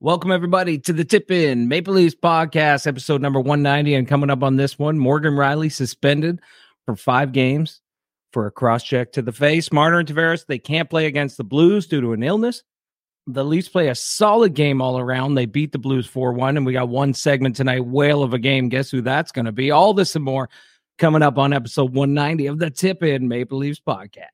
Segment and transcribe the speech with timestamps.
[0.00, 3.96] Welcome everybody to the Tip In Maple Leafs podcast, episode number 190.
[3.96, 6.38] And coming up on this one, Morgan Rielly suspended
[6.86, 7.80] for five games
[8.32, 9.72] for a cross check to the face.
[9.72, 12.62] Marner and Tavares, they can't play against the Blues due to an illness.
[13.26, 15.34] The Leafs play a solid game all around.
[15.34, 18.38] They beat the Blues 4 1, and we got one segment tonight, whale of a
[18.38, 18.68] game.
[18.68, 19.72] Guess who that's going to be?
[19.72, 20.48] All this and more
[20.98, 24.26] coming up on episode 190 of the Tip In Maple Leafs podcast.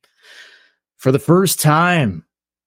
[0.99, 2.27] For the first time,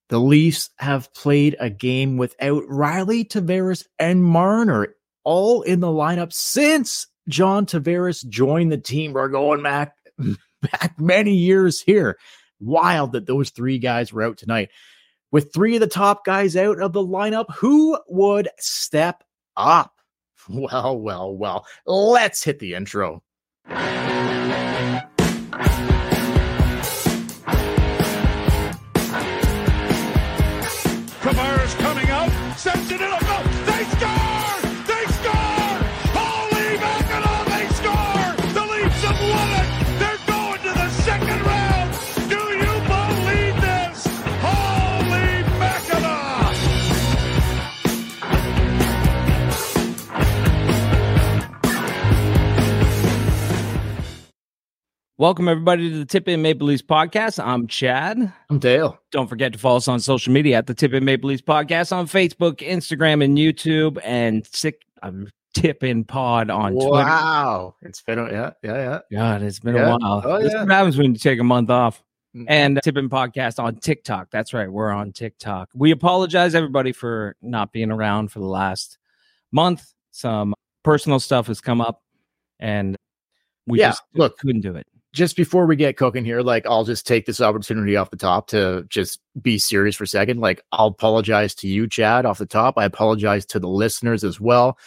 [0.10, 6.32] the Leafs have played a game without Rielly Tavares, and Marner all in the lineup
[6.32, 9.14] since John Tavares joined the team.
[9.14, 9.94] We're going back,
[10.62, 12.18] back many years here.
[12.60, 14.70] Wild that those three guys were out tonight.
[15.32, 19.24] With three of the top guys out of the lineup, who would step
[19.56, 19.94] up?
[20.50, 23.22] Well, well, well, let's hit the intro.
[32.88, 33.17] Sends it in
[55.20, 57.44] Welcome everybody to the Tip In Maple Leafs podcast.
[57.44, 58.32] I'm Chad.
[58.52, 59.00] I'm Dale.
[59.12, 61.92] Don't forget to follow us on social media at the Tip In Maple Leafs podcast
[61.96, 66.90] on Facebook, Instagram, and YouTube, and sick um, Tip In Pod on Twitter.
[66.92, 67.74] Wow.
[67.82, 69.18] It's been, a- yeah, yeah, yeah.
[69.18, 69.96] God, it's been Yeah.
[69.96, 70.22] a while.
[70.24, 70.66] Oh, this yeah.
[70.68, 72.04] happens when you take a month off.
[72.36, 72.46] Mm.
[72.48, 74.30] And Tip In Podcast on TikTok.
[74.30, 74.72] That's right.
[74.72, 75.70] We're on TikTok.
[75.74, 79.00] We apologize, everybody, for not being around for the last
[79.52, 79.84] month.
[80.12, 82.04] Some personal stuff has come up,
[82.60, 82.96] and
[83.66, 84.38] we Yeah, just look.
[84.38, 84.86] couldn't do it.
[85.18, 88.48] Just before we get cooking here, like I'll just take this opportunity off the top
[88.50, 90.40] to just be serious for a second.
[90.40, 92.76] Like I'll apologize to you, Chad, off the top.
[92.78, 94.78] I apologize to the listeners as well.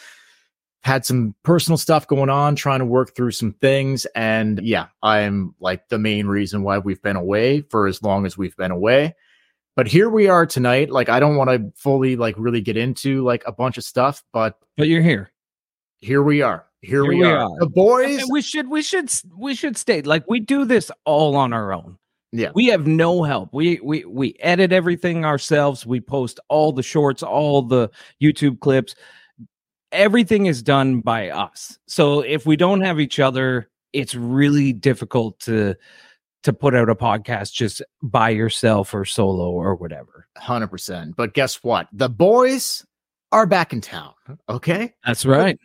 [0.82, 4.06] Had some personal stuff going on, trying to work through some things.
[4.14, 8.38] And yeah, I'm like the main reason why we've been away for as long as
[8.38, 9.14] we've been away.
[9.76, 10.90] But here we are tonight.
[10.90, 14.22] Like I don't want to fully like really get into like a bunch of stuff,
[14.32, 15.30] but But you're here.
[15.98, 16.66] here we are.
[16.82, 17.38] Here, Here we, we are.
[17.38, 17.58] are.
[17.58, 18.24] The boys.
[18.30, 21.98] We should we should we should state like we do this all on our own.
[22.32, 22.52] Yeah.
[22.54, 23.52] We have no help.
[23.52, 25.84] We we we edit everything ourselves.
[25.84, 27.90] We post all the shorts, all the
[28.22, 28.94] YouTube clips.
[29.92, 31.78] Everything is done by us.
[31.88, 35.74] So if we don't have each other, it's really difficult to
[36.44, 40.26] to put out a podcast just by yourself or solo or whatever.
[40.38, 41.16] Hundred percent.
[41.16, 41.88] But guess what?
[41.92, 42.86] The boys
[43.32, 44.14] are back in town.
[44.48, 45.58] Okay, That's right.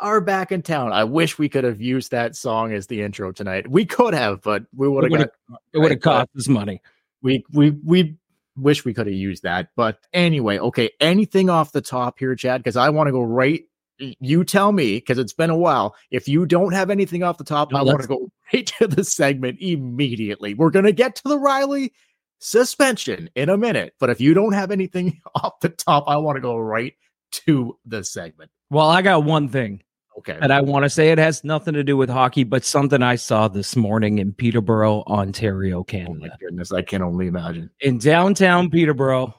[0.00, 0.92] Are back in town.
[0.92, 3.68] I wish we could have used that song as the intro tonight.
[3.70, 5.12] We could have, but we would have.
[5.48, 6.80] got- it would have cost us money.
[7.22, 8.16] We we we
[8.56, 9.68] wish we could have used that.
[9.76, 10.90] But anyway, okay.
[11.00, 12.62] Anything off the top here, Chad?
[12.62, 13.64] Because I want to go right.
[13.98, 15.96] You tell me because it's been a while.
[16.10, 18.86] If you don't have anything off the top, No, I want to go right to
[18.86, 20.54] the segment immediately.
[20.54, 21.92] We're gonna get to the Rielly
[22.38, 23.94] suspension in a minute.
[23.98, 26.94] But if you don't have anything off the top, I want to go right
[27.32, 28.50] to the segment.
[28.70, 29.82] Well, I got one thing.
[30.18, 30.38] Okay.
[30.40, 33.16] And I want to say it has nothing to do with hockey, but something I
[33.16, 36.14] saw this morning in Peterborough, Ontario, Canada.
[36.14, 37.70] Oh my goodness, I can only imagine.
[37.80, 39.34] In downtown Peterborough,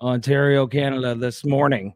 [0.00, 1.94] Ontario, Canada, this morning,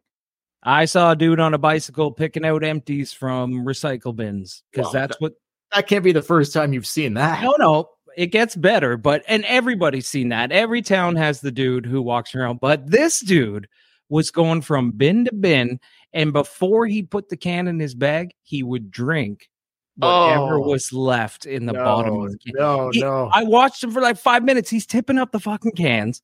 [0.63, 4.91] I saw a dude on a bicycle picking out empties from recycle bins because Wow,
[4.93, 5.33] that's what.
[5.73, 7.41] That can't be the first time you've seen that.
[7.41, 10.51] No, no, it gets better, but and everybody's seen that.
[10.51, 13.67] Every town has the dude who walks around, but this dude
[14.11, 15.79] was going from bin to bin,
[16.13, 19.47] and before he put the can in his bag, he would drink
[19.95, 20.67] whatever Oh.
[20.67, 22.53] was left in the no, bottom of the can.
[22.57, 24.69] No, He- no, I watched him for like five minutes.
[24.69, 26.21] He's tipping up the fucking cans,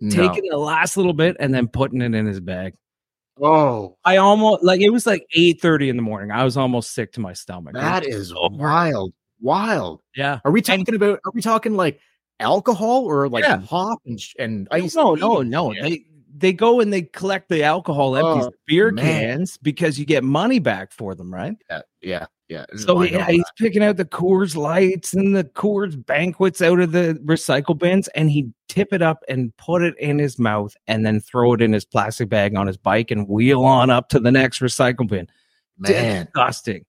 [0.00, 0.10] no.
[0.28, 2.74] taking the last little bit, and then putting it in his bag.
[3.40, 6.30] Oh, I almost like it was like eight thirty in the morning.
[6.32, 7.74] I was almost sick to my stomach.
[7.74, 9.12] That is so- wild.
[9.40, 10.00] Wild.
[10.16, 10.38] yeah.
[10.44, 11.18] Are we talking about?
[11.24, 11.98] Are we talking like
[12.40, 13.62] alcohol or like Yeah.
[13.66, 14.94] pop and and ice?
[14.94, 15.72] No, no, no.
[15.74, 16.04] They
[16.34, 19.04] they go and they collect the alcohol empties, Oh, the beer man.
[19.04, 21.54] cans because you get money back for them, right?
[21.68, 22.64] Yeah, yeah, yeah.
[22.76, 23.52] So yeah, he's that.
[23.58, 28.30] picking out the Coors Lights and the Coors Banquets out of the recycle bins, and
[28.30, 31.72] he'd tip it up and put it in his mouth, and then throw it in
[31.72, 35.28] his plastic bag on his bike and wheel on up to the next recycle bin.
[35.78, 36.24] man.
[36.26, 36.84] Disgusting.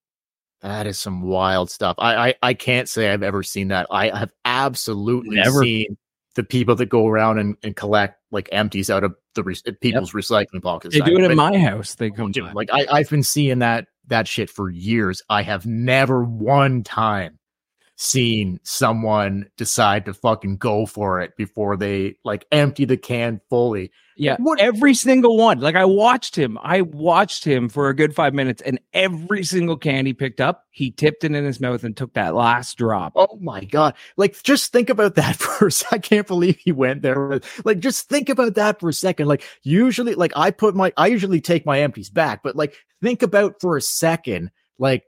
[0.62, 1.96] That is some wild stuff.
[1.98, 3.86] I, I I can't say I've ever seen that.
[3.90, 5.62] I have absolutely Never.
[5.62, 5.98] seen
[6.36, 9.72] the people that go around and, and collect like empties out of the re- uh,
[9.80, 10.94] people's recycling pockets.
[10.94, 11.94] They do it in my house.
[11.94, 12.52] They come oh, Dude, by.
[12.52, 15.22] like I, I've been seeing that that shit for years.
[15.28, 17.38] I have never one time
[17.96, 23.90] seen someone decide to fucking go for it before they like empty the can fully.
[24.16, 25.58] Yeah, What- every single one.
[25.60, 26.56] Like I watched him.
[26.62, 30.64] I watched him for a good five minutes, and every single can he picked up,
[30.70, 33.12] he tipped it in his mouth and took that last drop.
[33.16, 33.94] Oh my god!
[34.16, 35.88] Like, just think about that for a sec.
[35.92, 37.40] I can't believe he went there.
[37.64, 39.26] Like, just think about that for a second.
[39.26, 43.22] Like, usually, like I put my, I usually take my empties back, but like, think
[43.22, 45.02] about for a second, like.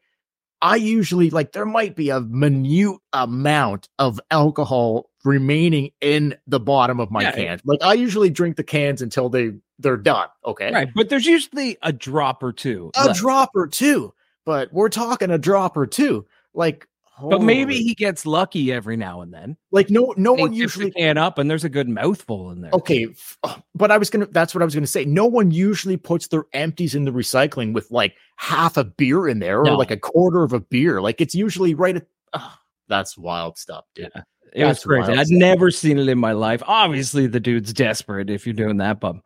[0.62, 7.00] I usually like there might be a minute amount of alcohol remaining in the bottom
[7.00, 7.32] of my Yeah.
[7.32, 7.60] can.
[7.64, 10.28] Like I usually drink the cans until they they're done.
[10.44, 10.72] Okay.
[10.72, 12.90] Right, but there's usually a drop or two.
[12.96, 13.18] A left.
[13.18, 14.14] drop or two,
[14.46, 16.26] but we're talking a drop or two.
[16.54, 16.88] Like
[17.20, 19.56] but maybe he gets lucky every now and then.
[19.70, 22.70] like no no one usually can up, and there's a good mouthful in there.
[22.72, 23.06] Okay,
[23.42, 24.26] uh, but I was gonna.
[24.26, 25.04] That's what I was gonna say.
[25.04, 29.38] No one usually puts their empties in the recycling with like half a beer in
[29.38, 29.76] there or No.
[29.76, 31.00] like a quarter of a beer.
[31.00, 32.06] Like it's usually right at.
[32.32, 32.50] Uh,
[32.88, 34.06] that's wild stuff, dude.
[34.52, 35.12] it was that's crazy.
[35.12, 35.38] I'd stuff.
[35.38, 36.62] never seen it in my life.
[36.66, 39.16] Obviously, the dude's desperate if you're doing that, but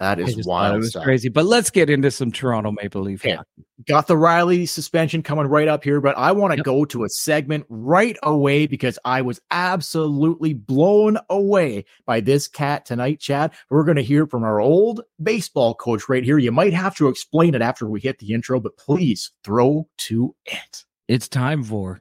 [0.00, 1.04] That is wild it was stuff.
[1.04, 1.28] crazy.
[1.28, 3.22] But let's get into some Toronto Maple Leaf.
[3.22, 3.44] Hockey.
[3.86, 6.64] Got the Rielly suspension coming right up here, but I want to Yep.
[6.64, 12.86] go to a segment right away because I was absolutely blown away by this cat
[12.86, 13.52] tonight, Chad.
[13.68, 16.38] We're going to hear from our old baseball coach right here.
[16.38, 20.34] You might have to explain it after we hit the intro, but please throw to
[20.46, 20.84] it.
[21.08, 22.00] It's time for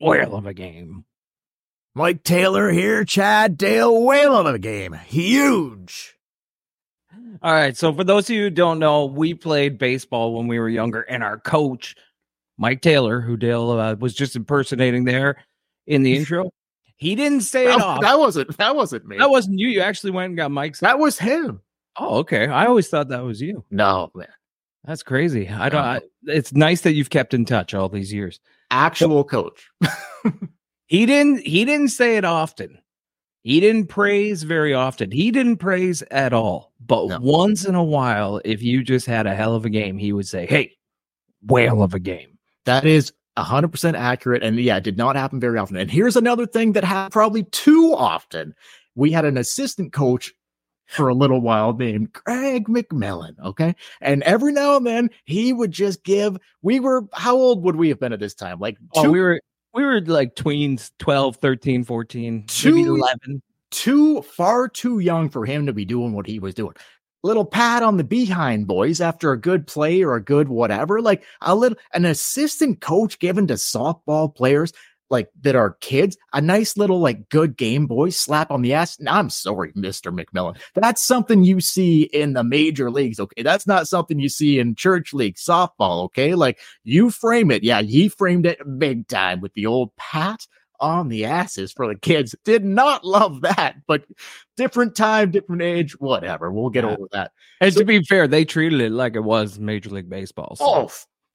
[0.00, 1.06] Whale of a Game.
[1.94, 4.92] Mike Taylor here, Chad Dale whale of a game.
[5.06, 6.14] Huge.
[7.42, 7.76] All right.
[7.76, 11.02] So, for those of you who don't know, we played baseball when we were younger,
[11.02, 11.94] and our coach,
[12.58, 15.36] Mike Taylor, who Dale uh, was just impersonating there
[15.86, 16.50] in the intro,
[16.96, 18.00] he didn't say it That, off.
[18.02, 19.18] that wasn't that wasn't me.
[19.18, 19.68] That wasn't you.
[19.68, 20.80] You actually went and got Mike's.
[20.80, 21.60] that was him.
[21.96, 22.46] Oh, okay.
[22.46, 23.64] I always thought that was you.
[23.70, 24.28] No, man.
[24.84, 25.48] That's crazy.
[25.48, 25.80] I don't.
[25.84, 28.40] I, it's nice that you've kept in touch all these years.
[28.70, 29.68] Actual coach.
[30.86, 31.46] He didn't.
[31.46, 32.76] He didn't say it often.
[33.42, 35.10] He didn't praise very often.
[35.10, 36.72] He didn't praise at all.
[36.80, 37.18] But No.
[37.20, 40.28] once in a while, if you just had a hell of a game, he would
[40.28, 40.72] say, "Hey,
[41.46, 44.42] whale of a game." That is 100% accurate.
[44.42, 45.76] And yeah, it did not happen very often.
[45.76, 48.54] And here's another thing that happened probably too often.
[48.94, 50.32] We had an assistant coach
[50.86, 53.34] for a little while named Greg McMillan.
[53.42, 53.74] Okay.
[54.02, 57.88] And every now and then he would just give, we were, how old would we
[57.88, 58.58] have been at this time?
[58.60, 59.40] Like Oh, two, we were
[59.74, 63.42] we were like tweens, 12, 13, 14, maybe 11.
[63.70, 66.74] too far too young for him to be doing what he was doing.
[67.24, 71.00] Little pat on the behind, boys, after a good play or a good whatever.
[71.00, 74.72] Like a little an assistant coach given to softball players
[75.12, 78.98] like that are kids, a nice little like good game boy slap on the ass.
[79.06, 80.12] I'm sorry, Mr.
[80.12, 80.56] McMillan.
[80.74, 83.20] That's something you see in the major leagues.
[83.20, 83.42] Okay.
[83.42, 86.04] That's not something you see in church league softball.
[86.06, 86.34] Okay.
[86.34, 87.62] Like you frame it.
[87.62, 90.46] Yeah, he framed it big time with the old pat
[90.80, 92.34] on the asses for the kids.
[92.44, 94.02] Did not love that, but
[94.56, 96.50] different time, different age, whatever.
[96.50, 96.90] We'll get Yeah.
[96.90, 97.30] over that.
[97.60, 100.56] And So- to be fair, they treated it like it was Major League Baseball.
[100.56, 100.90] so- Oh,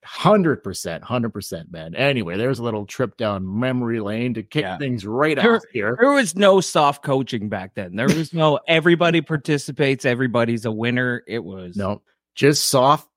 [0.07, 1.95] 100%, 100%, man.
[1.95, 4.77] Anyway, there's a little trip down memory lane to kick Yeah.
[4.77, 5.57] things right Sure.
[5.57, 5.97] off here.
[5.99, 7.95] There was no soft coaching back then.
[7.95, 11.23] There was no everybody participates, everybody's a winner.
[11.27, 12.01] It was No,
[12.35, 13.07] just soft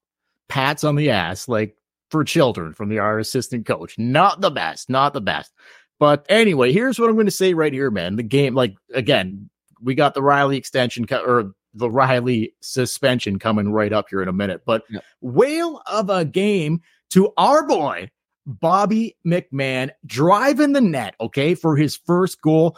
[0.48, 1.76] pats on the ass, like
[2.10, 3.96] for children from the our assistant coach.
[3.98, 5.52] Not the best, not the best.
[6.00, 8.16] But anyway, here's what I'm going to say right here, man.
[8.16, 9.48] The game, like again,
[9.82, 14.28] we got the Rielly extension co- or the Rielly suspension coming right up here in
[14.28, 14.62] a minute.
[14.64, 15.04] But Yep.
[15.20, 16.80] whale of a game
[17.10, 18.10] to our boy
[18.46, 22.76] Bobby McMann driving the net, okay, for his first goal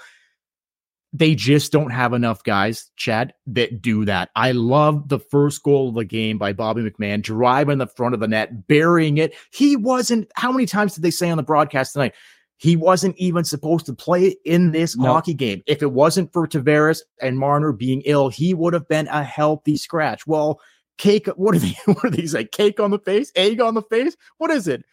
[1.12, 4.30] they just don't have enough guys, Chad, that do that.
[4.34, 8.20] I love the first goal of the game by Bobby McMann driving the front of
[8.20, 9.34] the net, burying it.
[9.52, 12.14] He wasn't, how many times did they say on the broadcast tonight?
[12.62, 15.14] He wasn't even supposed to play in this No.
[15.14, 15.62] hockey game.
[15.66, 19.76] If it wasn't for Tavares and Marner being ill, he would have been a healthy
[19.76, 20.28] scratch.
[20.28, 20.60] Well,
[20.96, 22.52] cake, what are they, what are these like?
[22.52, 24.16] Cake on the face, egg on the face?
[24.38, 24.84] What is it?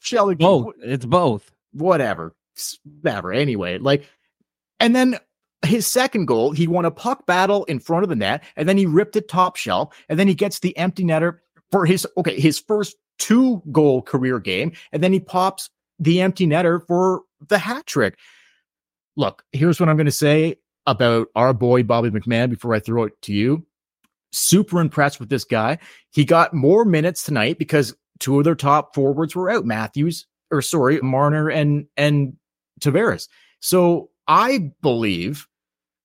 [0.00, 0.74] Shelly, both.
[0.82, 1.52] It's both.
[1.72, 2.34] whatever,
[3.00, 3.32] whatever.
[3.32, 4.08] Anyway, like,
[4.80, 5.16] and then
[5.64, 8.76] his second goal, he won a puck battle in front of the net, and then
[8.76, 11.38] he ripped it top shelf, and then he gets the empty netter
[11.70, 16.46] for his okay, his first two goal career game, and then he pops the empty
[16.46, 18.18] netter for the hat trick.
[19.16, 23.04] Look, here's what I'm going to say about our boy Bobby McMann before I throw
[23.04, 23.64] it to you.
[24.32, 25.78] Super impressed with this guy.
[26.10, 30.62] He got more minutes tonight because two of their top forwards were out, Matthews or
[30.62, 32.34] sorry, Marner and and
[32.80, 33.28] Tavares.
[33.60, 35.46] So I believe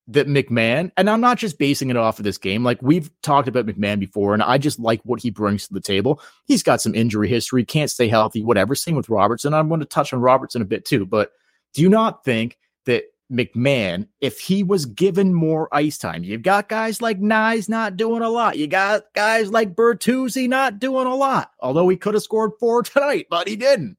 [0.09, 2.63] that McMann, and I'm not just basing it off of this game.
[2.63, 5.79] Like we've talked about McMann before, and I just like what he brings to the
[5.79, 6.21] table.
[6.45, 8.73] He's got some injury history, can't stay healthy, whatever.
[8.75, 9.53] Same with Robertson.
[9.53, 11.31] I'm going to touch on Robertson a bit too, but
[11.73, 16.69] do you not think that McMann, if he was given more ice time, you've got
[16.69, 18.57] guys like Knies not doing a lot.
[18.57, 22.81] You got guys like Bertuzzi not doing a lot, although he could have scored four
[22.83, 23.97] tonight, but he didn't.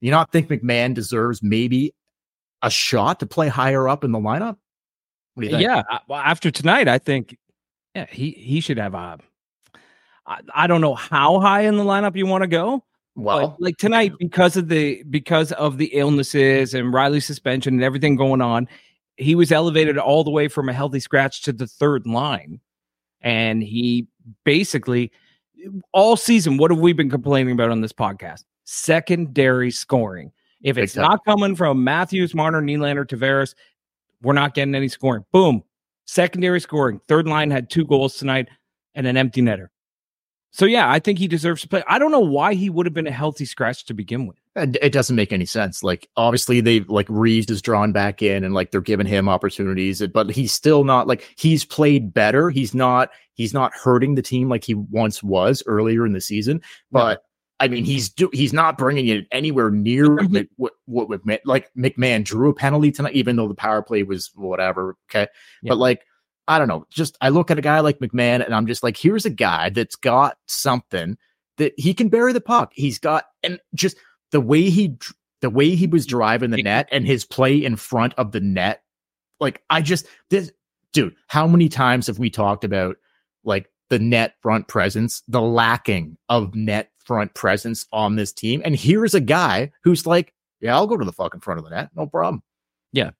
[0.00, 1.94] You not think McMann deserves maybe
[2.62, 4.56] a shot to play higher up in the lineup?
[5.34, 5.62] What do you think?
[5.62, 5.82] Yeah.
[6.08, 7.36] Well, after tonight, I think
[7.94, 9.18] yeah, he he should have a.
[10.26, 12.84] I, I don't know how high in the lineup you want to go.
[13.14, 18.16] Well, like tonight, because of the because of the illnesses and Rielly's suspension and everything
[18.16, 18.68] going on,
[19.16, 22.60] he was elevated all the way from a healthy scratch to the third line,
[23.20, 24.06] and he
[24.44, 25.12] basically
[25.92, 26.56] all season.
[26.56, 28.44] What have we been complaining about on this podcast?
[28.64, 30.32] Secondary scoring.
[30.62, 31.08] If it's exactly.
[31.08, 33.54] not coming from Matthews, Marner, Nylander, Tavares,
[34.22, 35.24] we're not getting any scoring.
[35.32, 35.62] Boom,
[36.06, 37.00] secondary scoring.
[37.08, 38.48] Third line had two goals tonight
[38.94, 39.68] and an empty netter.
[40.54, 41.82] So yeah, I think he deserves to play.
[41.88, 44.36] I don't know why he would have been a healthy scratch to begin with.
[44.54, 45.82] And It doesn't make any sense.
[45.82, 50.06] Like obviously they like Reeves is drawn back in and like they're giving him opportunities,
[50.08, 52.50] but he's still not like he's played better.
[52.50, 56.60] He's not he's not hurting the team like he once was earlier in the season.
[56.90, 57.24] But
[57.62, 60.16] I mean, he's do, he's not bringing it anywhere near
[60.56, 64.32] what, what what like McMann drew a penalty tonight, even though the power play was
[64.34, 64.96] whatever.
[65.08, 65.28] Okay,
[65.62, 65.68] yeah.
[65.68, 66.02] but like
[66.48, 66.86] I don't know.
[66.90, 69.70] Just I look at a guy like McMann and I'm just like, here's a guy
[69.70, 71.16] that's got something
[71.58, 72.72] that he can bury the puck.
[72.74, 73.96] He's got and just
[74.32, 74.98] the way he
[75.40, 78.82] the way he was driving the net and his play in front of the net.
[79.38, 80.50] Like I just this
[80.92, 82.96] dude, how many times have we talked about
[83.44, 88.62] like the net front presence, the lacking of net front presence on this team?
[88.64, 91.70] And here's a guy who's like, yeah, I'll go to the fucking front of the
[91.70, 92.42] net, no problem.
[92.92, 93.10] Yeah,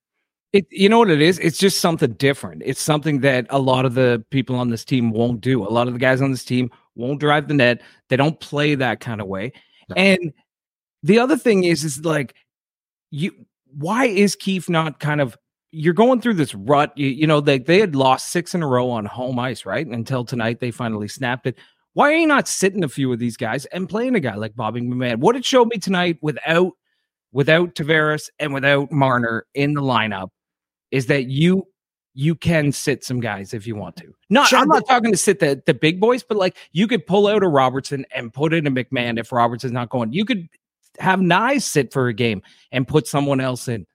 [0.53, 1.39] it, you know what it is?
[1.39, 2.63] It's just something different.
[2.65, 5.63] It's something that a lot of the people on this team won't do.
[5.63, 7.81] A lot of the guys on this team won't drive the net.
[8.11, 9.53] They don't play that kind of way.
[9.89, 9.95] No.
[9.97, 10.33] And
[11.03, 12.35] the other thing is, is like,
[13.11, 13.33] you.
[13.75, 15.39] Why is Keefe not kind of?
[15.71, 16.93] You're going through this rut.
[16.95, 19.87] You, you know, they they had lost six in a row on home ice, right?
[19.87, 21.57] Until tonight, they finally snapped it.
[21.95, 24.57] Why are you not sitting a few of these guys and playing a guy like
[24.57, 25.19] Bobby McMann?
[25.19, 26.73] What it showed me tonight without
[27.33, 30.29] without Tavares and without Marner in the lineup
[30.91, 31.67] is that you
[32.15, 34.15] you can sit some guys if you want to.
[34.31, 37.07] Not sure, I'm not talking to sit the the big boys, but like you could
[37.07, 40.13] pull out a Robertson and put in a McMann if Robertson's not going.
[40.13, 40.49] You could
[40.99, 43.87] have Knies sit for a game and put someone else in.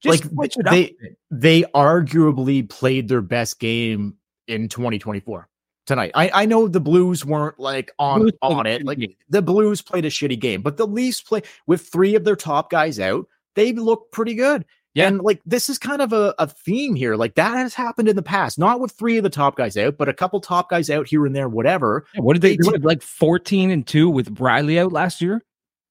[0.00, 0.94] Just like they
[1.30, 5.48] they arguably played their best game in 2024
[5.86, 6.12] tonight.
[6.14, 8.84] I, I know the Blues weren't like on Blues on it.
[8.84, 9.14] Like game.
[9.28, 12.70] the Blues played a shitty game, but the Leafs play with three of their top
[12.70, 13.26] guys out.
[13.54, 14.64] They look pretty good.
[14.94, 15.08] Yeah.
[15.08, 17.16] And like this is kind of a, a theme here.
[17.16, 19.96] Like that has happened in the past, not with three of the top guys out,
[19.96, 22.06] but a couple top guys out here and there, whatever.
[22.14, 22.70] Yeah, what did they, do?
[22.78, 25.44] like 14 and 2 with Rielly out last year?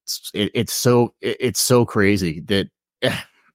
[0.03, 2.69] It's, it, it's so it, it's so crazy that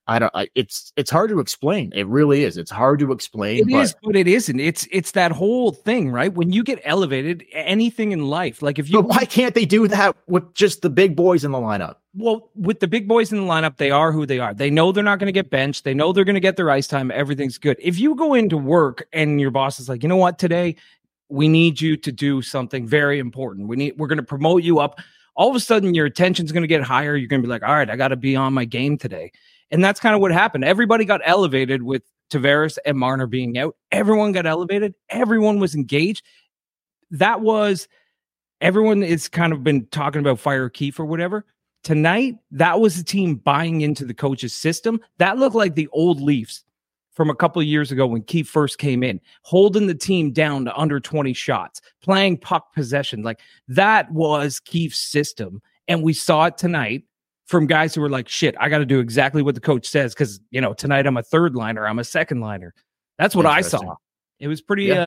[0.08, 0.34] I don't.
[0.34, 1.92] I, it's it's hard to explain.
[1.94, 2.56] It really is.
[2.56, 3.58] It's hard to explain.
[3.58, 4.58] It but, is, but it isn't.
[4.58, 6.32] It's it's that whole thing, right?
[6.32, 9.86] When you get elevated, anything in life, like if you, but why can't they do
[9.86, 11.96] that with just the big boys in the lineup?
[12.14, 14.54] Well, with the big boys in the lineup, they are who they are.
[14.54, 15.84] They know they're not going to get benched.
[15.84, 17.10] They know they're going to get their ice time.
[17.10, 17.76] Everything's good.
[17.78, 20.76] If you go into work and your boss is like, you know what, today
[21.28, 23.68] we need you to do something very important.
[23.68, 25.00] We need we're going to promote you up.
[25.36, 27.14] All of a sudden, your attention's going to get higher.
[27.14, 29.32] You're going to be like, all right, I got to be on my game today.
[29.70, 30.64] And that's kind of what happened.
[30.64, 33.76] Everybody got elevated with Tavares and Marner being out.
[33.92, 34.94] Everyone got elevated.
[35.10, 36.24] Everyone was engaged.
[37.10, 37.88] That was
[38.60, 41.44] everyone is kind of been talking about fire Keefe or whatever.
[41.84, 45.00] Tonight, that was the team buying into the coach's system.
[45.18, 46.64] That looked like the old Leafs
[47.12, 50.76] from a couple years ago when Keefe first came in, holding the team down to
[50.76, 53.22] under 20 shots, playing puck possession.
[53.22, 55.62] Like that was Keefe's system.
[55.86, 57.04] And we saw it tonight
[57.48, 60.14] from guys who were like, shit, I got to do exactly what the coach says
[60.14, 62.74] because, you know, tonight I'm a third liner, I'm a second liner.
[63.18, 63.96] That's what I saw.
[64.38, 64.84] It was pretty.
[64.84, 65.02] Yeah.
[65.02, 65.06] Uh,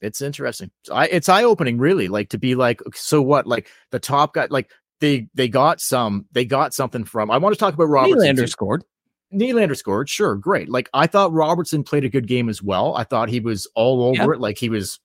[0.00, 0.70] it's interesting.
[0.82, 2.08] So I, it's eye opening, really.
[2.08, 3.46] Like to be like, so what?
[3.46, 7.30] Like the top guy, like they they got some, they got something from.
[7.30, 8.36] I want to talk about Robertson.
[8.36, 8.84] Nylander scored.
[9.32, 10.68] Nylander scored, sure, great.
[10.68, 12.94] Like I thought Robertson played a good game as well.
[12.94, 14.28] I thought he was all over yep.
[14.30, 14.40] it.
[14.40, 14.98] Like he was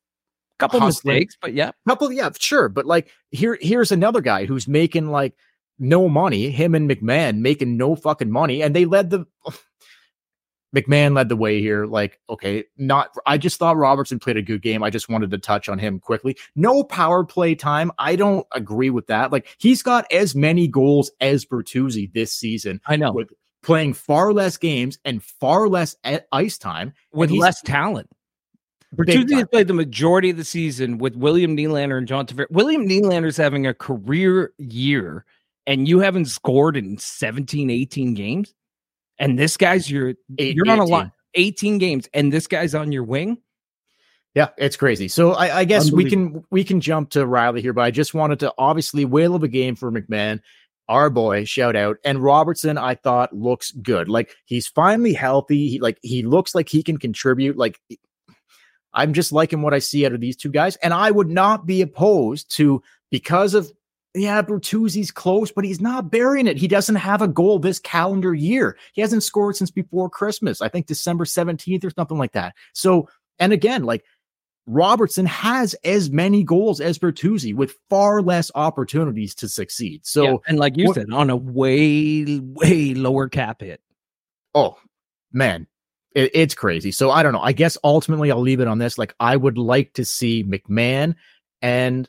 [0.59, 1.15] couple hustling.
[1.15, 2.69] mistakes, but yeah, couple, yeah, sure.
[2.69, 5.35] But like here, here's another guy who's making like
[5.81, 6.49] no money.
[6.49, 9.25] Him and McMann making no fucking money, and they led the.
[10.73, 11.85] McMann led the way here.
[11.85, 13.13] Like, okay, not.
[13.25, 14.83] I just thought Robertson played a good game.
[14.83, 16.37] I just wanted to touch on him quickly.
[16.55, 17.91] No power play time.
[17.99, 19.33] I don't agree with that.
[19.33, 22.79] Like, he's got as many goals as Bertuzzi this season.
[22.85, 23.11] I know.
[23.11, 23.31] With
[23.63, 25.95] playing far less games and far less
[26.31, 28.09] ice time with less talent.
[28.95, 32.51] Bertuzzi has played the majority of the season with William Nylander and John Tavares.
[32.51, 35.25] William Nylander's having a career year
[35.67, 38.53] and you haven't scored in 17, 18 games?
[39.19, 40.91] And this guy's your Eight- you're on a 18.
[40.91, 43.37] line 18 games, and this guy's on your wing.
[44.33, 45.07] Yeah, it's crazy.
[45.07, 48.13] So I, I guess we can we can jump to Rielly here, but I just
[48.13, 50.39] wanted to obviously whale of a game for McMann,
[50.87, 51.97] our boy, shout out.
[52.05, 54.07] And Robertson, I thought looks good.
[54.09, 55.67] Like he's finally healthy.
[55.67, 57.57] He like he looks like he can contribute.
[57.57, 57.79] Like
[58.93, 61.65] I'm just liking what I see out of these two guys, and I would not
[61.65, 63.71] be opposed to because of
[64.13, 66.57] yeah, Bertuzzi's close, but he's not burying it.
[66.57, 68.77] He doesn't have a goal this calendar year.
[68.93, 70.61] He hasn't scored since before Christmas.
[70.61, 72.53] I think December 17th or something like that.
[72.73, 73.07] So,
[73.39, 74.03] and again, like
[74.67, 80.05] Robertson has as many goals as Bertuzzi with far less opportunities to succeed.
[80.05, 83.81] So, Yeah, and like you what- said, on a way way lower cap hit.
[84.53, 84.77] oh
[85.33, 85.65] man,
[86.13, 86.91] it, it's crazy.
[86.91, 87.41] So I don't know.
[87.41, 88.97] I guess ultimately I'll leave it on this.
[88.97, 91.15] Like I would like to see McMann
[91.61, 92.07] and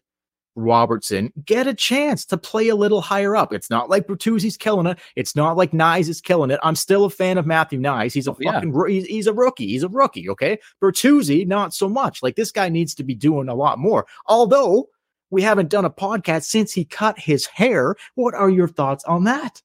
[0.55, 3.53] Robertson get a chance to play a little higher up.
[3.53, 4.99] It's not like Bertuzzi's killing it.
[5.17, 6.61] It's not like Knies is killing it.
[6.63, 8.13] I'm still a fan of Matthew Knies.
[8.13, 8.53] He's a Oh, yeah.
[8.53, 9.69] fucking he's, he's a rookie.
[9.69, 10.29] He's a rookie.
[10.31, 12.23] Okay, Bertuzzi not so much.
[12.23, 14.07] Like this guy needs to be doing a lot more.
[14.27, 14.89] Although
[15.31, 17.95] we haven't done a podcast since he cut his hair.
[18.17, 19.63] What are your thoughts on that?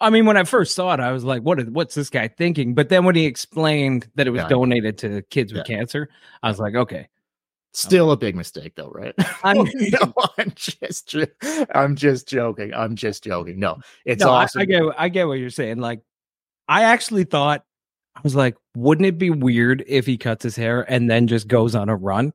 [0.00, 2.28] I mean, when I first saw it, I was like, "What is what's this guy
[2.28, 4.48] thinking?" But then when he explained that it was Yeah.
[4.48, 5.76] donated to kids with Yeah.
[5.76, 6.08] cancer,
[6.42, 7.08] I was like, "Okay."
[7.78, 9.14] Still a big mistake, though, right?
[9.44, 11.14] I'm- no, I'm just,
[11.74, 12.74] I'm just joking.
[12.74, 13.58] I'm just joking.
[13.60, 14.62] No, it's no, awesome.
[14.62, 15.78] I, get I get what you're saying.
[15.78, 16.00] Like,
[16.68, 17.64] I actually thought
[18.16, 21.46] I was like, wouldn't it be weird if he cuts his hair and then just
[21.46, 22.32] goes on a run?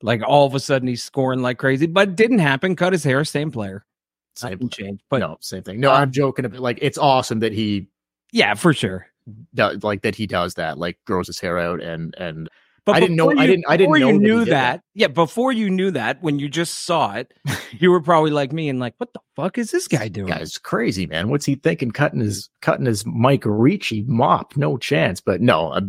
[0.00, 2.76] Like all of a sudden he's scoring like crazy, but didn't happen.
[2.76, 3.84] Cut his hair, same player,
[4.36, 5.02] Same changed.
[5.10, 5.80] But no, same thing.
[5.80, 6.44] No, Uh, I'm joking.
[6.44, 7.88] About, like, it's awesome that he
[8.30, 9.08] yeah, for sure.
[9.54, 10.78] does, like that he does that.
[10.78, 12.48] Like, grows his hair out and and
[12.88, 14.50] But I didn't know- before I didn't- I didn't before know you knew that.
[14.50, 14.82] that.
[14.94, 17.32] Yeah, before you knew that, when you just saw it,
[17.78, 20.28] you were probably like me and like, what the fuck is this guy doing?
[20.28, 21.28] guy's crazy, man.
[21.28, 21.90] What's he thinking?
[21.90, 24.56] Cutting his cutting his Mike Ricci mop?
[24.56, 25.20] No chance.
[25.20, 25.82] But no, uh,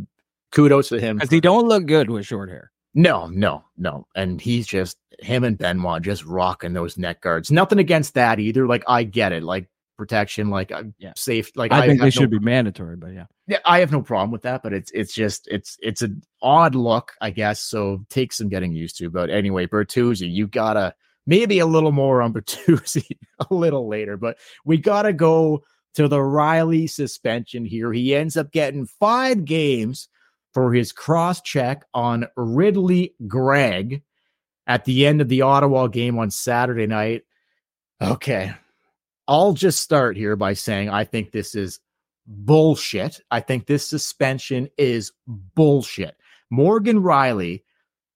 [0.52, 1.18] kudos to him.
[1.18, 2.72] Because he don't look good with short hair.
[2.96, 4.08] No, no, no.
[4.16, 7.52] And he's just him and Benoit just rocking those neck guards.
[7.52, 8.68] Nothing against that either.
[8.68, 11.12] Like I get it, like protection, like Yeah.
[11.16, 11.52] safe.
[11.56, 13.26] Like I, think they no- should be mandatory, but yeah.
[13.48, 16.74] Yeah, I have no problem with that, but it's it's just it's it's an odd
[16.74, 17.62] look, I guess.
[17.62, 19.10] So take some getting used to.
[19.10, 20.96] But anyway, Bertuzzi, you gotta
[21.28, 23.06] maybe a little more on Bertuzzi
[23.50, 25.64] a little later, but we gotta go
[25.96, 27.92] to the Rielly suspension here.
[27.92, 30.08] He ends up getting five games
[30.54, 34.02] for his cross check on Ridly Greig
[34.66, 37.24] at the end of the Ottawa game on Saturday night.
[38.02, 38.54] Okay.
[39.30, 41.80] I'll just start here by saying I think this is
[42.26, 43.22] bullshit.
[43.30, 46.16] I think this suspension is bullshit.
[46.50, 47.62] Morgan Rielly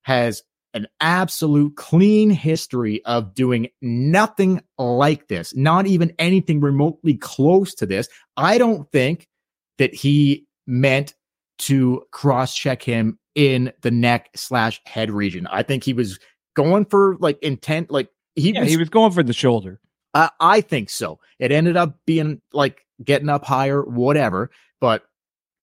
[0.01, 0.41] has
[0.73, 7.85] an absolute clean history of doing nothing like this, not even anything remotely close to
[7.85, 8.09] this.
[8.35, 9.27] I don't think
[9.77, 11.13] that he meant
[11.59, 15.45] to cross check him in the neck slash head region.
[15.51, 16.19] I think he was
[16.55, 19.79] going for like intent, like he Yeah, was he was going for the shoulder.
[20.13, 21.19] Uh, I think so.
[21.39, 24.51] It ended up being like getting up higher, whatever.
[24.79, 25.03] But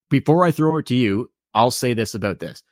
[0.08, 2.62] before I throw it to you, I'll say this about this.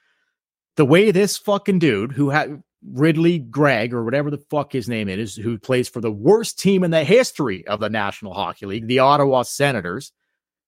[0.77, 5.09] The way this fucking dude who had Ridly Greig or whatever the fuck his name
[5.09, 8.87] is, who plays for the worst team in the history of the National Hockey League,
[8.87, 10.13] the Ottawa Senators,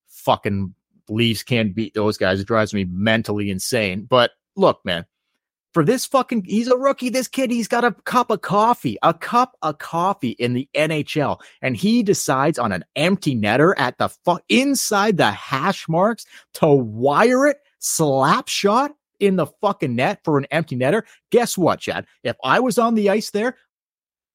[0.09, 0.75] fucking
[1.09, 2.40] Leafs can't beat those guys.
[2.40, 4.07] It drives me mentally insane.
[4.09, 5.07] But look, man,
[5.72, 9.14] for this fucking he's a rookie this kid he's got a cup of coffee a
[9.14, 14.09] cup of coffee in the nhl and he decides on an empty netter at the
[14.09, 20.38] fu- inside the hash marks to wire it slap shot in the fucking net for
[20.38, 23.56] an empty netter guess what chad if i was on the ice there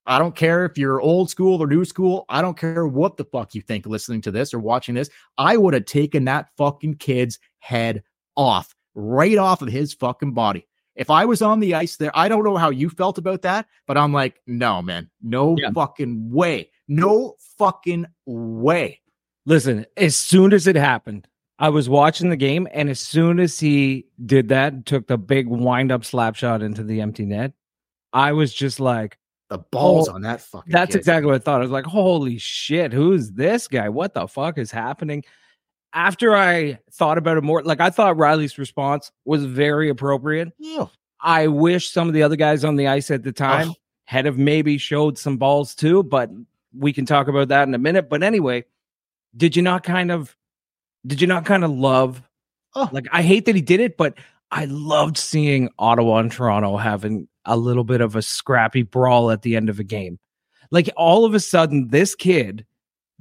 [0.07, 2.25] I don't care if you're old school or new school.
[2.29, 5.09] I don't care what the fuck you think listening to this or watching this.
[5.39, 8.03] I would have taken that fucking kid's head
[8.37, 10.67] off, right off of his fucking body.
[10.95, 13.67] If I was on the ice there, I don't know how you felt about that,
[13.85, 15.71] but I'm like, no, man, no Yeah.
[15.73, 16.69] fucking way.
[16.87, 19.01] No fucking way.
[19.45, 21.27] Listen, as soon as it happened,
[21.59, 25.47] I was watching the game, and as soon as he did that, took the big
[25.47, 27.53] wind up slap shot into the empty net,
[28.13, 29.17] I was just like,
[29.49, 30.99] The balls Oh, on that fucking that's kid.
[30.99, 31.59] exactly what I thought.
[31.59, 33.89] I was like, holy shit, who's this guy?
[33.89, 35.23] What the fuck is happening?
[35.95, 40.51] After I thought about it more, like I thought Rielly's response was very appropriate.
[40.59, 40.87] Yeah.
[41.21, 44.37] I wish some of the other guys on the ice at the time had have
[44.37, 46.29] maybe showed some balls too, but
[46.77, 48.09] we can talk about that in a minute.
[48.09, 48.65] But anyway,
[49.35, 50.35] did you not kind of
[51.07, 52.21] did you not kind of love
[52.77, 52.89] Oh.
[52.91, 54.15] like I hate that he did it, but
[54.51, 59.43] I loved seeing Ottawa and Toronto having a little bit of a scrappy brawl at
[59.43, 60.19] the end of a game.
[60.71, 62.65] Like all of a sudden, this kid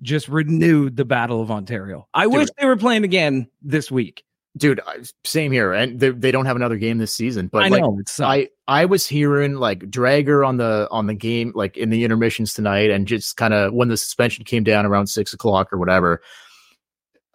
[0.05, 2.07] just renewed the Battle of Ontario.
[2.15, 4.23] I wish they were playing again this week.
[4.57, 4.81] dude
[5.25, 7.97] same here and they, they don't have another game this season but I like know
[7.99, 12.05] it's i i was hearing like dreger on the on the game like in the
[12.05, 15.79] intermissions tonight and just kind of when the suspension came down around six o'clock or
[15.79, 16.23] whatever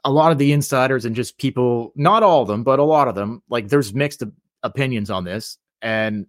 [0.05, 3.10] a lot of the insiders and just people not all of them but a lot
[3.10, 4.23] of them like there's mixed
[4.63, 6.25] opinions on this and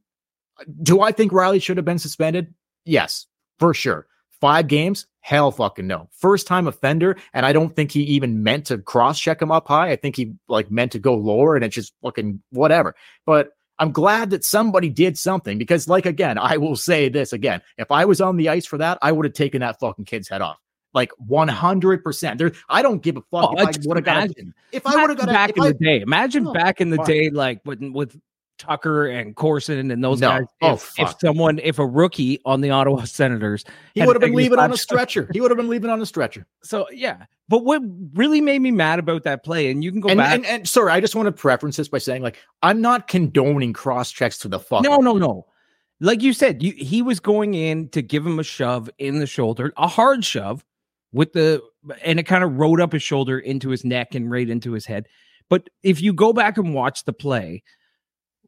[0.59, 2.53] uh, do i think rielly should have been suspended
[2.85, 3.27] yes
[3.61, 4.09] for sure
[4.41, 5.07] five games?
[5.21, 6.09] Hell fucking no.
[6.13, 9.69] First time offender and i don't think he even meant to cross check him up
[9.69, 9.91] high.
[9.91, 12.95] I think he like meant to go lower and it's just fucking whatever.
[13.27, 17.61] But i'm glad that somebody did something because like again i will say this again.
[17.79, 20.29] If i was on the ice for that i would have taken that fucking kid's
[20.29, 20.59] head off.
[20.93, 24.31] Like 100% there i don't give a fuck Oh, if I would have got
[24.73, 26.01] if i would have got back if in I, the day.
[26.01, 28.17] Imagine Oh, back in the day, like with with
[28.61, 30.29] Tucker and Corson and those No.
[30.29, 30.45] guys.
[30.63, 34.35] Oh, If, if someone, if a rookie on the Ottawa Senators, he would have been
[34.35, 37.65] leaving on a stretcher he would have been leaving on a stretcher So yeah, but
[37.65, 37.83] what
[38.15, 40.35] really made me mad about that play, and you can go and, back.
[40.35, 43.73] and, and sorry, I just want to preference this by saying, like, I'm not condoning
[43.73, 44.85] cross checks to the fuck.
[44.85, 45.47] no, no, no.
[46.03, 49.27] Like you said, you, he was going in to give him a shove in the
[49.27, 50.65] shoulder, a hard shove
[51.13, 51.61] with the,
[52.05, 54.87] and it kind of rode up his shoulder into his neck and right into his
[54.87, 55.09] head.
[55.51, 57.65] But if you go back and watch the play,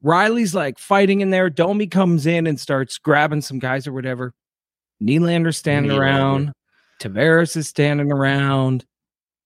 [0.05, 1.49] Rielly's like fighting in there.
[1.51, 4.35] Domi comes in and starts grabbing some guys or whatever.
[5.03, 5.99] Nylander's standing Nylander.
[6.01, 6.53] around.
[7.01, 8.85] Tavares is standing around.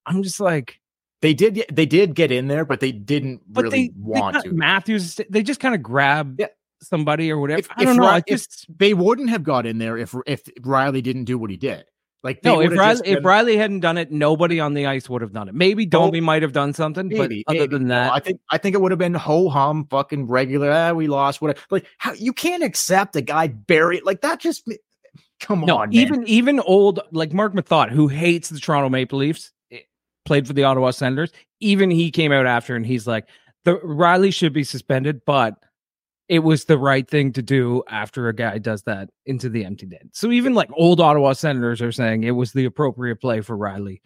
[0.07, 0.79] I'm just like,
[1.23, 4.49] They did, they did get in there, but they didn't but really they, want they
[4.51, 4.55] to.
[4.55, 6.47] Matthews, they just kind of grab Yeah.
[6.83, 7.61] somebody or whatever.
[7.61, 8.03] If- I don't know.
[8.05, 11.51] Ri- I just They wouldn't have got in there if if Rielly didn't do what
[11.51, 11.85] he did.
[12.27, 12.61] Like, no.
[12.61, 15.49] If Rielly, just if Rielly hadn't done it, nobody on the ice would have done
[15.49, 15.55] it.
[15.55, 17.77] Maybe Domi might have done something, Maybe, but other maybe.
[17.77, 20.73] than No, that, I think I think it would have been ho hum, fucking regular.
[20.73, 21.41] Ah, we lost.
[21.41, 21.61] Whatever.
[21.71, 24.41] Like, how you can't accept a guy buried like that?
[24.41, 24.69] Just
[25.39, 25.77] come no.
[25.77, 25.99] on, man.
[25.99, 29.79] even even old like Marc Methot, who hates the Toronto Maple Leafs, eh,
[30.25, 31.31] played for the Ottawa Senators.
[31.61, 33.29] Even he came out after and he's like,
[33.65, 35.55] the Rielly should be suspended, but
[36.29, 39.87] it was the right thing to do after a guy does that into the empty
[39.87, 40.07] net.
[40.13, 44.01] So even like old Ottawa Senators are saying it was the appropriate play for Rielly.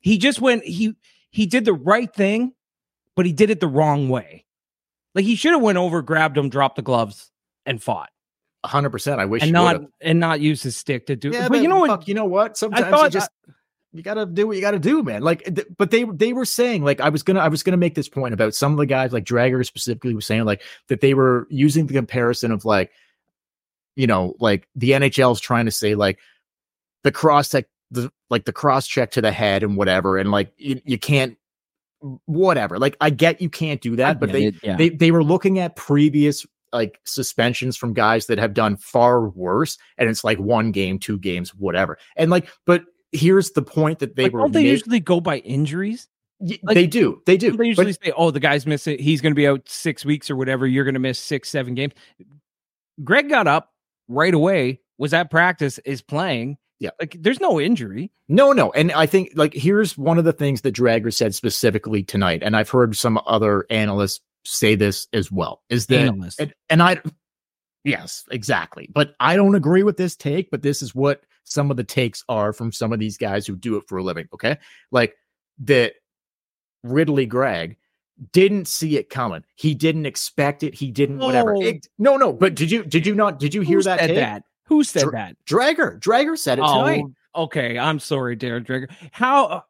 [0.00, 0.94] He just went he
[1.30, 2.52] he did the right thing,
[3.16, 4.44] but he did it the wrong way.
[5.14, 7.30] Like he should have went over, grabbed him, dropped the gloves,
[7.64, 8.10] and fought,
[8.64, 9.20] hundred percent.
[9.20, 9.92] I wish and he not would've.
[10.02, 11.30] and not use his stick to do.
[11.30, 11.48] Yeah, it.
[11.48, 12.06] but you know what?
[12.06, 12.58] you know what?
[12.58, 13.30] Sometimes you thought just
[13.94, 15.22] you gotta do what you gotta do, man.
[15.22, 17.94] Like, th- but they they were saying like I was gonna I was gonna make
[17.94, 21.14] this point about some of the guys like Dreger specifically was saying like that they
[21.14, 22.90] were using the comparison of like,
[23.94, 26.18] you know, like the NHL's trying to say like
[27.04, 30.52] the cross check the like the cross check to the head and whatever, and like
[30.58, 31.38] you, you can't
[32.26, 32.80] whatever.
[32.80, 34.76] Like I get you can't do that, but they it- yeah.
[34.76, 39.78] they they were looking at previous like suspensions from guys that have done far worse
[39.96, 42.82] and it's like one game two games whatever and like but
[43.14, 46.08] here's the point that they Like, were don't they make- usually go by injuries?
[46.40, 48.98] Like, they do they do They usually but say, "Oh, the guy's missing.
[48.98, 50.66] He's going to be out six weeks or whatever.
[50.66, 51.94] You're going to miss six, seven games."
[53.02, 53.72] Greig got up
[54.08, 54.80] right away.
[54.98, 55.78] Was at practice.
[55.84, 56.58] Is playing.
[56.80, 56.90] Yeah.
[57.00, 58.10] like there's no injury.
[58.28, 62.02] no no and i think like here's one of the things that dreger said specifically
[62.02, 66.40] tonight and i've heard some other analysts say this as well is that Analyst.
[66.40, 67.00] and, and I,
[67.84, 68.90] yes, exactly.
[68.92, 70.50] But I don't agree with this take.
[70.50, 73.54] But this is what some of the takes are from some of these guys who
[73.56, 74.26] do it for a living.
[74.34, 74.58] Okay,
[74.90, 75.14] like
[75.60, 75.94] that
[76.82, 77.76] Ridly Greig
[78.32, 79.44] didn't see it coming.
[79.54, 80.74] He didn't expect it.
[80.74, 81.54] He didn't whatever.
[81.54, 81.60] No.
[81.62, 82.32] It- no, no.
[82.32, 84.00] But did you did you not did you hear Who that?
[84.00, 84.16] said take?
[84.16, 84.42] that?
[84.66, 85.36] Who said that?
[85.46, 87.04] Dreger, Dreger said it tonight.
[87.34, 87.78] Oh, okay.
[87.78, 88.90] I'm sorry, Darren Dreger.
[89.12, 89.44] How?
[89.46, 89.60] uh,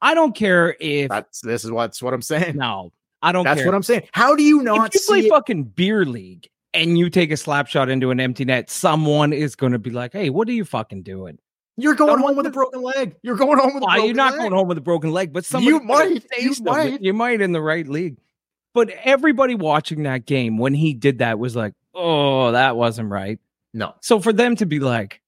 [0.00, 2.56] I don't care if That's this is what's what I'm saying.
[2.56, 2.92] no.
[3.24, 3.66] I don't That's care.
[3.68, 4.08] what I'm saying.
[4.12, 5.30] How do you not if you play it?
[5.30, 9.56] fucking beer league and you take a slap shot into an empty net, someone is
[9.56, 11.38] going to be like, "Hey, what are you fucking doing?"
[11.76, 13.16] You're going someone home with a broken leg.
[13.22, 14.40] You're going home with a Why broken you're not leg.
[14.40, 17.02] going home with a broken leg, but somebody You might, you You might.
[17.02, 18.18] You might in the right league.
[18.74, 23.38] But everybody watching that game when he did that was like, "Oh, that wasn't right."
[23.74, 23.94] No.
[24.00, 25.21] So for them to be like,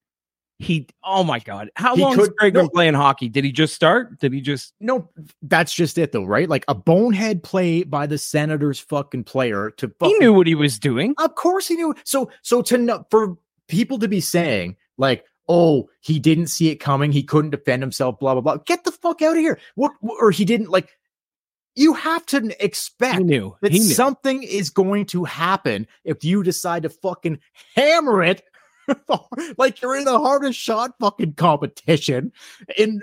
[0.59, 2.61] he, oh my god, how He long has could- Greig no.
[2.63, 3.29] been playing hockey?
[3.29, 4.21] Did he just start?
[4.21, 4.73] Did he just?
[4.81, 5.09] No,
[5.43, 6.49] that's just it though, right?
[6.49, 10.55] Like a bonehead play by the Senators fucking player to fucking, He knew what he
[10.55, 11.15] was doing.
[11.19, 11.95] Of course he knew.
[12.05, 13.37] So so to know for
[13.69, 17.11] people to be saying like, "Oh, he didn't see it coming.
[17.11, 18.57] He couldn't defend himself." Blah blah blah.
[18.59, 19.59] Get the fuck out of here.
[19.75, 20.89] What or he didn't like.
[21.77, 23.57] You have to He expect knew.
[23.61, 23.85] that He knew.
[23.87, 27.41] something is going to happen if you decide to fucking
[27.75, 28.45] hammer it
[29.59, 32.33] like you're in the hardest shot fucking competition
[32.77, 33.01] in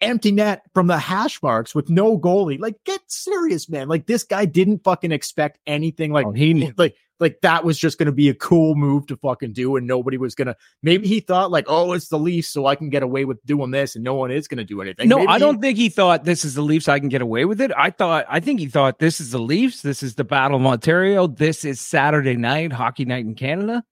[0.00, 2.58] empty net from the hash marks with no goalie.
[2.58, 3.86] Like, get serious, man.
[3.88, 6.10] Like, this guy didn't fucking expect anything.
[6.12, 6.72] Like, Oh, he knew.
[6.78, 9.86] like, like that was just going to be a cool move to fucking do, and
[9.86, 10.56] nobody was gonna.
[10.82, 13.72] Maybe he thought like, oh, it's the Leafs, so I can get away with doing
[13.72, 15.06] this, and no one is gonna do anything.
[15.06, 16.88] No, Maybe I he- don't think he thought this is the Leafs.
[16.88, 17.72] I can get away with it.
[17.76, 19.82] I thought, I think he thought this is the Leafs.
[19.82, 21.26] This is the Battle of Ontario.
[21.26, 23.84] This is Saturday night, hockey night in Canada.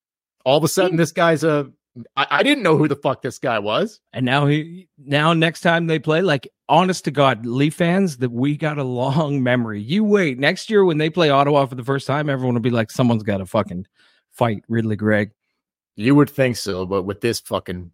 [0.44, 1.70] All of a sudden, this guy's a.
[2.16, 4.00] I, I didn't know who the fuck this guy was.
[4.12, 8.30] And now he, now next time they play, like honest to God, Leaf fans, that
[8.30, 9.80] we got a long memory.
[9.82, 12.70] You wait next year when they play Ottawa for the first time, everyone will be
[12.70, 13.86] like, someone's got to fucking
[14.30, 15.32] fight Ridly Greig.
[15.96, 17.90] You would think so, but with this fucking,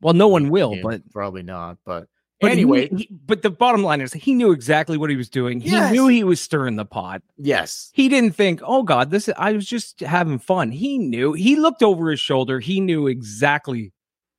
[0.00, 1.76] Well, no one will, but probably not.
[1.84, 2.08] But,
[2.42, 5.30] But anyway, he- he- but the bottom line is he knew exactly what he was
[5.30, 5.60] doing.
[5.60, 5.92] He Yes.
[5.92, 7.22] knew he was stirring the pot.
[7.38, 11.32] yes, He didn't think, "Oh God, this is, I was just having fun." He knew.
[11.32, 12.60] He looked over his shoulder.
[12.60, 13.92] He knew exactly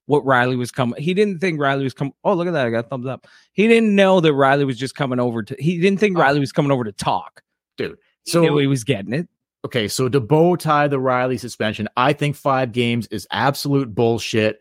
[0.05, 1.01] what Rielly was coming.
[1.01, 2.13] He didn't think Rielly was coming.
[2.25, 2.67] Oh, look at that!
[2.67, 3.25] I got a thumbs up.
[3.53, 5.55] He didn't know that Rielly was just coming over to.
[5.57, 6.21] He didn't think Oh.
[6.21, 7.41] Rielly was coming over to talk.
[7.77, 7.97] dude.
[8.25, 9.27] He So knew he was getting it.
[9.65, 14.59] Okay, so to bow tie the Rielly suspension, I think five games is absolute bullshit.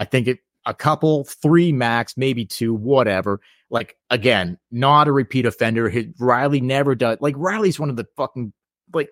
[0.00, 3.40] I think it a couple, three max, maybe two, whatever.
[3.70, 5.88] Like again, not a repeat offender.
[5.88, 7.18] His, Rielly never does.
[7.20, 8.52] Like Rielly's one of the fucking
[8.92, 9.10] like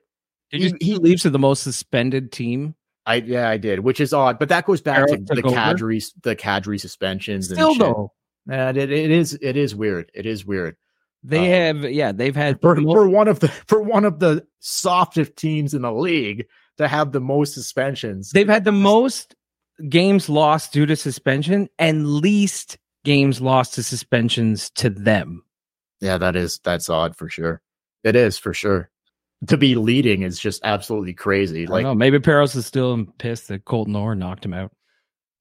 [0.50, 2.74] Did He- you he- Leafs are the most suspended team.
[3.06, 5.42] I yeah I did, which is odd, but that goes back Eric to the?
[5.42, 7.46] Kadri the Kadri suspensions.
[7.50, 8.12] Still and though,
[8.48, 10.10] And it, it is it is weird.
[10.14, 10.76] It is weird
[11.22, 14.46] they Um, have yeah they've had for for one of the for one of the
[14.60, 16.46] softest teams in the league
[16.78, 18.30] to have the most suspensions.
[18.30, 19.34] they've had the most
[19.88, 25.42] games lost due to suspension and least games lost to suspensions to them.
[26.00, 27.60] Yeah, that is that's odd for sure.
[28.04, 28.90] It is for sure.
[29.46, 31.62] To be leading is just absolutely crazy.
[31.62, 31.94] I don't Like know.
[31.94, 34.70] Maybe Parros is still pissed that Colton Orr knocked him out.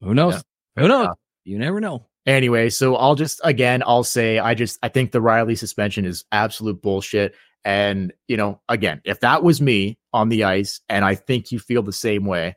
[0.02, 0.42] Who knows?
[0.78, 1.08] Who knows?
[1.08, 1.54] Yeah.
[1.54, 2.06] You never know.
[2.26, 6.26] anyway, so I'll just again I'll say I just I think the Rielly suspension is
[6.32, 7.36] absolute bullshit.
[7.66, 11.60] And you know, again, if that was me on the ice, and I think you
[11.60, 12.56] feel the same way,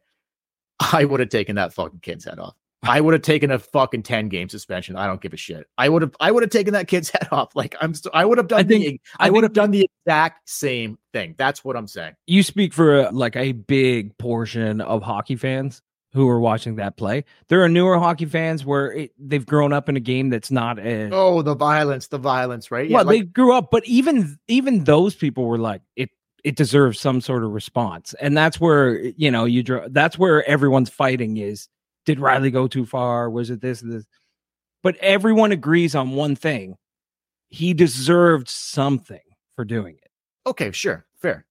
[0.93, 2.55] I would have taken that fucking kid's head off.
[2.85, 4.97] I would have taken a fucking 10 game suspension.
[4.97, 5.69] I don't give a shit.
[5.79, 7.55] I would have I would have taken that kid's head off.
[7.55, 9.71] Like I'm st- I would have done I think- the I I, would have done
[9.71, 11.37] the exact same thing.
[11.39, 12.15] That's what I'm saying.
[12.27, 15.81] You speak for like a big portion of hockey fans
[16.13, 17.25] who are watching that play.
[17.49, 20.79] There are newer hockey fans where it, they've grown up in a game that's not
[20.81, 22.91] as Oh, the violence, the violence, right?
[22.91, 26.11] well, like- they grew up, but even even those people were like, it
[26.45, 29.87] it deserves some sort of response, and that's where you know you draw.
[29.89, 31.69] That's where everyone's fighting is.
[32.05, 33.31] Did Rielly go too far?
[33.31, 34.05] Was it this this?
[34.83, 36.77] But everyone agrees on one thing:
[37.49, 39.21] he deserved something
[39.55, 40.11] for doing it.
[40.47, 41.47] Okay, sure, fair.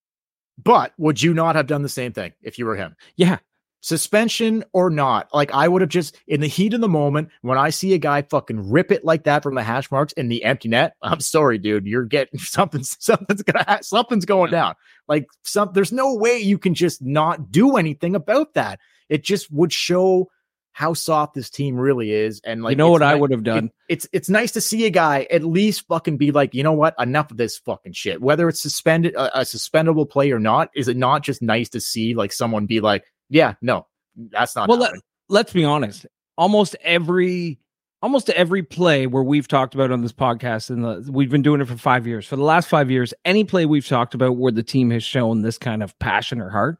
[0.61, 2.95] But would you not have done the same thing if you were him?
[3.15, 3.39] Yeah,
[3.81, 5.27] Suspension or not?
[5.33, 7.97] Like I would have just in the heat of the moment when I see a
[7.97, 10.95] guy fucking rip it like that from the hash marks in the empty net.
[11.01, 11.85] I'm sorry, dude.
[11.87, 12.83] You're getting something.
[12.83, 14.75] Something's gonna something's going down.
[15.07, 15.71] Like some.
[15.73, 18.79] There's no way you can just not do anything about that.
[19.09, 20.29] It just would show
[20.73, 22.39] how soft this team really is.
[22.45, 23.71] And like you know what I would have it- done.
[23.89, 26.95] it's it's nice to see a guy at least fucking be like, you know what,
[26.97, 28.21] enough of this fucking shit.
[28.21, 31.81] Whether it's suspended a, a suspendable play or not, is it not just nice to
[31.81, 34.69] see like someone be like, yeah, no, that's not.
[34.69, 34.93] well, let,
[35.29, 36.05] let's be honest.
[36.37, 37.59] Almost every
[38.01, 41.61] almost every play where we've talked about on this podcast, and the, we've been doing
[41.61, 42.27] it for five years.
[42.27, 45.41] For the last five years, any play we've talked about where the team has shown
[45.41, 46.77] this kind of passion or heart,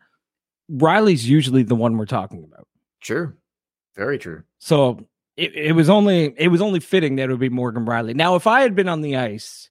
[0.69, 2.67] Rielly's usually the one we're talking about.
[2.99, 3.33] True,
[3.95, 4.43] very true.
[4.59, 8.13] So it, it was only it was only fitting that it would be Morgan Rielly.
[8.13, 9.69] Now, if I had been on the ice,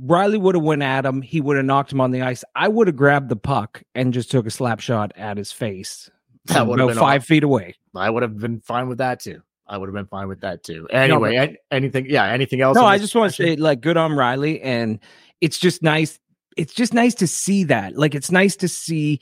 [0.00, 1.22] Rielly would have went at him.
[1.22, 2.44] He would have knocked him on the ice.
[2.54, 6.10] I would have grabbed the puck and just took a slap shot at his face.
[6.46, 7.74] That would have been five feet away.
[7.94, 9.42] I would have been fine with that too.
[9.66, 10.86] I would have been fine with that too.
[10.90, 12.76] Anyway, an- anything, yeah, anything else?
[12.76, 15.00] No, I just want to say, like, good on Rielly, and
[15.40, 16.20] it's just nice.
[16.56, 17.96] It's just nice to see that.
[17.96, 19.20] Like, it's nice to see.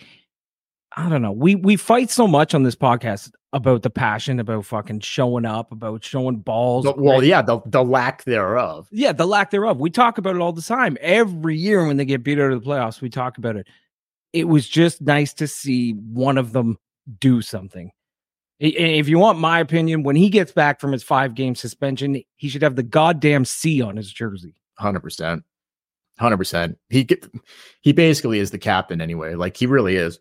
[0.97, 1.33] I don't know.
[1.33, 5.71] We we fight so much on this podcast about the passion, about fucking showing up,
[5.71, 6.87] about showing balls.
[6.97, 8.89] Well, yeah, the the lack thereof.
[8.91, 9.79] yeah, the lack thereof.
[9.79, 10.99] We talk about it all the time.
[11.01, 13.69] Every year when they get beat out of the playoffs, we talk about it.
[14.33, 16.79] It was just nice to see one of them
[17.21, 17.93] do something.
[18.59, 22.49] If you want my opinion, when he gets back from his five game suspension, he
[22.49, 24.57] should have the goddamn C on his jersey.
[24.77, 25.45] Hundred percent,
[26.19, 26.77] hundred percent.
[26.89, 27.09] He
[27.83, 29.37] he basically is the captain anyway.
[29.37, 30.19] Like he really is.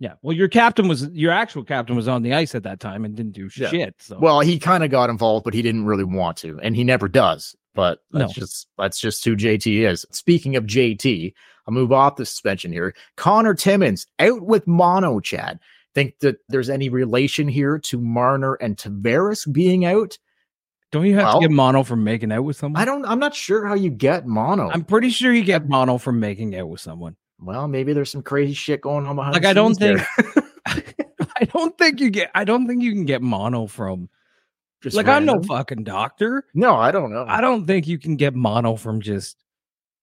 [0.00, 0.14] Yeah.
[0.22, 3.14] Well, your captain was your actual captain was on the ice at that time and
[3.14, 3.68] didn't do Yeah.
[3.68, 3.94] shit.
[3.98, 6.82] So Well, he kind of got involved, but he didn't really want to, and he
[6.84, 7.54] never does.
[7.74, 8.40] But that's No.
[8.40, 10.04] just that's just who JT is.
[10.10, 11.34] Speaking of JT,
[11.68, 12.94] I'll move off the suspension here.
[13.16, 15.20] Connor Timmins out with mono.
[15.20, 15.60] Chad,
[15.94, 20.18] think that there's any relation here to Marner and Tavares being out?
[20.92, 22.80] Don't you have Well- to get mono from making out with someone?
[22.80, 23.04] I don't.
[23.04, 24.70] I'm not sure how you get mono.
[24.70, 27.16] I'm pretty sure you get mono from making out with someone.
[27.42, 29.34] Well, maybe there's some crazy shit going on behind.
[29.34, 30.00] Like I don't think.
[31.40, 34.10] I don't think you get I don't think you can get mono from
[34.82, 36.44] Just like I'm no fucking doctor.
[36.54, 37.24] No, I don't know.
[37.26, 39.38] I don't think you can get mono from just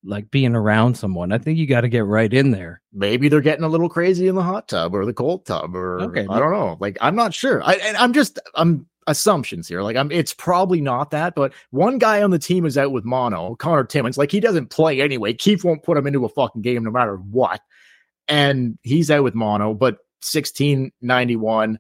[0.04, 1.32] like being around someone.
[1.32, 2.82] I think you got to get right in there.
[2.92, 6.02] maybe they're getting a little crazy in the hot tub or the cold tub or
[6.02, 6.78] Okay, I don't know.
[6.80, 7.62] Like I'm not sure.
[7.64, 9.82] I and I'm just I'm assumptions here.
[9.82, 13.06] Like I'm it's probably not that, but one guy on the team is out with
[13.06, 14.18] mono, Conor Timmins.
[14.18, 15.34] Like he doesn't play anyway.
[15.34, 17.62] Keefe won't put him into a fucking game no matter what.
[18.28, 21.80] And he's out with mono, but 1691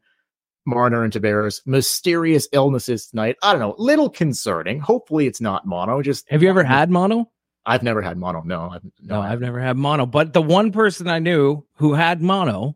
[0.65, 3.37] Marner and Tavares, mysterious illnesses tonight.
[3.41, 4.79] I don't know, little concerning.
[4.79, 6.01] Hopefully it's not mono.
[6.01, 7.31] Just Have you ever had mono?
[7.65, 8.41] I've never had mono.
[8.43, 10.05] No, I've No, I I've never had mono.
[10.05, 12.75] But the one person I knew who had mono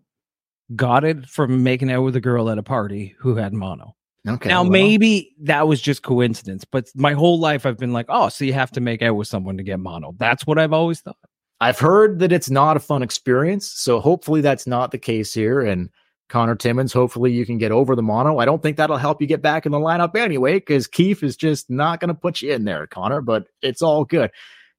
[0.75, 3.95] got it from making out with a girl at a party who had mono.
[4.27, 4.49] Okay.
[4.49, 8.29] now, well, maybe that was just coincidence, but my whole life I've been like, oh,
[8.29, 10.13] so you have to make out with someone to get mono.
[10.17, 11.17] That's what I've always thought.
[11.59, 15.61] I've heard that it's not a fun experience, so hopefully that's not the case here.
[15.61, 15.89] And
[16.29, 18.37] Conor Timmins, hopefully you can get over the mono.
[18.37, 21.35] I don't think that'll help you get back in the lineup anyway, because Keefe is
[21.35, 23.21] just not going to put you in there, Conor.
[23.21, 24.31] But it's all good.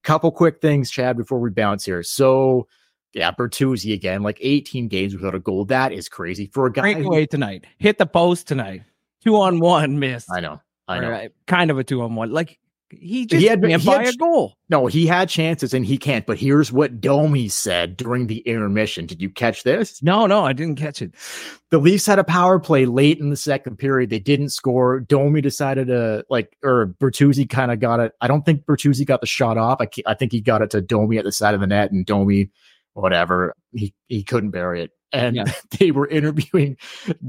[0.02, 2.02] Couple quick things, Chad, before we bounce here.
[2.02, 2.66] So,
[3.12, 5.64] yeah, Bertuzzi again, like 18 games without a goal.
[5.66, 6.88] That is crazy for a guy.
[6.88, 7.66] who- Breakaway tonight.
[7.78, 8.82] Hit the post tonight.
[9.24, 10.26] Two on one miss.
[10.30, 11.10] I know, I know.
[11.12, 12.32] Uh, kind of a two on one.
[12.32, 12.58] Like
[12.90, 14.54] he just had- can't he buy had a goal.
[14.68, 16.26] No, he had chances and he can't.
[16.26, 19.06] But here's what Domi said during the intermission.
[19.06, 20.02] Did you catch this?
[20.02, 21.14] No, no, I didn't catch it.
[21.70, 24.10] the Leafs had a power play late in the second period.
[24.10, 25.00] They didn't score.
[25.00, 28.12] Domi decided to like, or Bertuzzi kind of got it.
[28.20, 29.80] I don't think Bertuzzi got the shot off.
[29.80, 32.04] I, I think he got it to Domi at the side of the net, and
[32.04, 32.50] Domi,
[32.94, 34.90] whatever, he he couldn't bury it.
[35.12, 35.44] And Yeah.
[35.78, 36.76] they were interviewing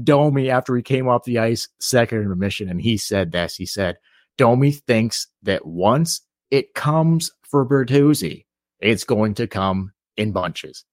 [0.02, 3.56] Domi after he came off the ice, second intermission, and he said this.
[3.56, 3.96] He said,
[4.38, 8.44] "Domi thinks that once it comes for Bertuzzi,
[8.80, 10.84] it's going to come in bunches."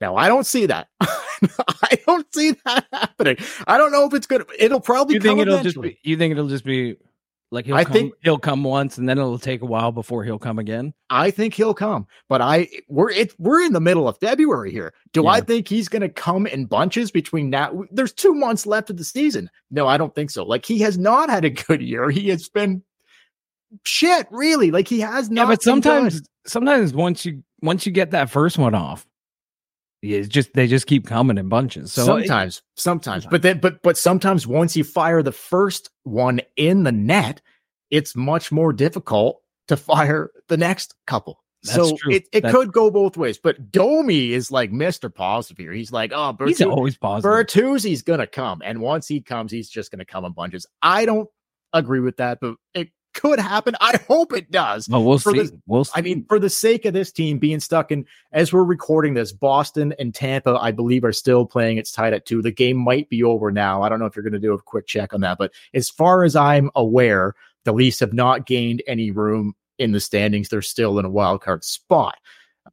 [0.00, 0.88] Now I don't see that.
[1.00, 3.36] I don't see that happening.
[3.66, 4.44] I don't know if it's good.
[4.58, 5.90] It'll probably You think it'll eventually.
[5.90, 6.10] just be?
[6.10, 6.96] You think it'll just be
[7.50, 10.24] like he'll I come, think- he'll come once and then it'll take a while before
[10.24, 10.92] he'll come again.
[11.10, 14.72] I think he'll come, but I eh, we're it we're in the middle of February
[14.72, 14.92] here.
[15.12, 17.84] Do I think he's going to come in bunches between now?
[17.90, 19.48] There's two months left of the season.
[19.70, 20.44] No, I don't think so.
[20.44, 22.10] Like he has not had a good year.
[22.10, 22.82] He has been
[23.84, 24.70] shit, really.
[24.70, 25.42] Like he has not.
[25.42, 29.06] Yeah, but sometimes sometimes once you once you get that first one off,
[30.14, 31.92] it's just they just keep coming in bunches.
[31.92, 36.82] So sometimes, sometimes, but then, but but sometimes once you fire the first one in
[36.84, 37.40] the net,
[37.90, 41.42] it's much more difficult to fire the next couple.
[41.62, 42.12] That's so true.
[42.12, 43.38] it, it That's could go both ways.
[43.38, 45.12] But Domi is like Mr.
[45.12, 45.72] Positive here.
[45.72, 47.30] He's like, oh, he's always positive.
[47.30, 50.66] Bertuzzi's gonna come, and once he comes, he's just gonna come in bunches.
[50.82, 51.28] I don't
[51.72, 53.74] agree with that, but it could happen.
[53.80, 54.88] I hope it does.
[54.88, 55.38] Well, we'll for see.
[55.38, 55.92] this- we'll see.
[55.96, 59.32] I mean, for the sake of this team being stuck in, as we're recording this,
[59.32, 61.78] Boston and Tampa, I believe, are still playing.
[61.78, 62.42] It's tied at two.
[62.42, 63.82] The game might be over now.
[63.82, 65.90] I don't know if you're going to do a quick check on that, but as
[65.90, 70.48] far as I'm aware, the Leafs have not gained any room in the standings.
[70.48, 72.16] They're still in a wild card spot.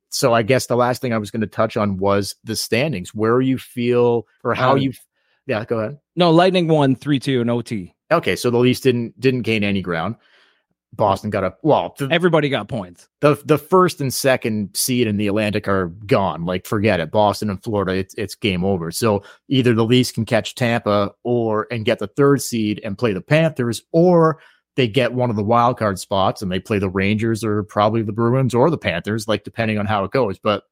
[0.09, 3.13] So I guess the last thing I was going to touch on was the standings.
[3.15, 4.93] Where you feel or how Um, you,
[5.47, 5.99] yeah, go ahead.
[6.15, 7.93] no, Lightning won three two in OT.
[8.11, 10.15] Okay, so the Leafs didn't didn't gain any ground.
[10.95, 11.95] Boston got a well.
[11.97, 13.07] The, Everybody got points.
[13.21, 16.45] the the first and second seed in the Atlantic are gone.
[16.45, 17.11] Like forget it.
[17.11, 18.91] Boston and Florida, it's it's game over.
[18.91, 23.13] So either the Leafs can catch Tampa or and get the third seed and play
[23.13, 24.39] the Panthers, or
[24.75, 28.01] they get one of the wild card spots and they play the Rangers or probably
[28.01, 30.37] the Bruins or the Panthers, like depending on how it goes.
[30.39, 30.63] But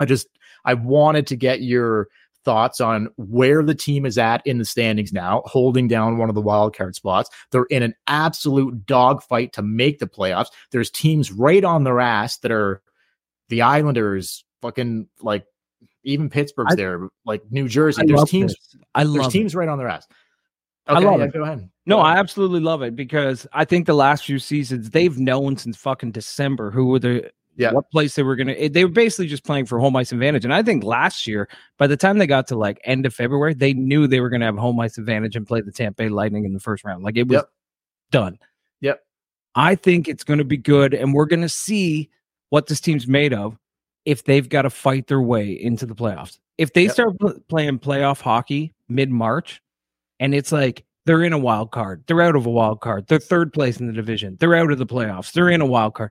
[0.00, 0.28] I just
[0.64, 2.08] I wanted to get your
[2.44, 6.34] thoughts on where the team is at in the standings now, holding down one of
[6.34, 7.30] the wild card spots.
[7.50, 10.48] They're in an absolute dogfight to make the playoffs.
[10.70, 12.82] There's teams right on their ass that are
[13.48, 15.46] the Islanders, fucking like
[16.04, 18.02] even Pittsburgh's I- there, like New Jersey.
[18.02, 18.76] I there's teams, this.
[18.94, 19.30] I there's love it.
[19.30, 20.06] teams right on their ass.
[20.86, 21.32] I love yeah, it.
[21.32, 21.70] Go ahead.
[21.86, 25.76] No, I absolutely love it because I think the last few seasons they've known since
[25.78, 27.72] fucking December who were the Yeah.
[27.72, 28.52] what place they were gonna.
[28.52, 31.48] eh, They were basically just playing for home ice advantage, and I think last year,
[31.78, 34.46] by the time they got to like end of February, they knew they were gonna
[34.46, 37.04] have home ice advantage and play the Tampa Bay Lightning in the first round.
[37.04, 37.48] Like it was Yep.
[38.10, 38.38] done.
[38.80, 39.00] Yep.
[39.54, 42.10] I think it's gonna be good, and we're gonna see
[42.50, 43.56] what this team's made of
[44.04, 46.38] if they've got to fight their way into the playoffs.
[46.58, 46.92] If they Yep.
[46.92, 49.60] start pl- playing playoff hockey mid March,
[50.20, 53.18] and it's like they're in a wild card, they're out of a wild card, they're
[53.18, 56.10] third place in the division, they're out of the playoffs, they're in a wild card.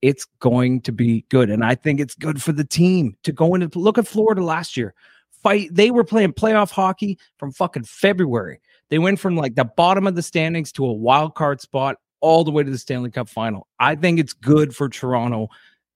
[0.00, 3.54] It's going to be good, and I think it's good for the team to go
[3.54, 3.78] into.
[3.78, 4.94] Look at Florida last year.
[5.42, 5.68] Fight.
[5.72, 8.60] They were playing playoff hockey from fucking February.
[8.90, 12.42] They went from like the bottom of the standings to a wild card spot all
[12.44, 13.66] the way to the Stanley Cup final.
[13.78, 15.48] I think it's good for Toronto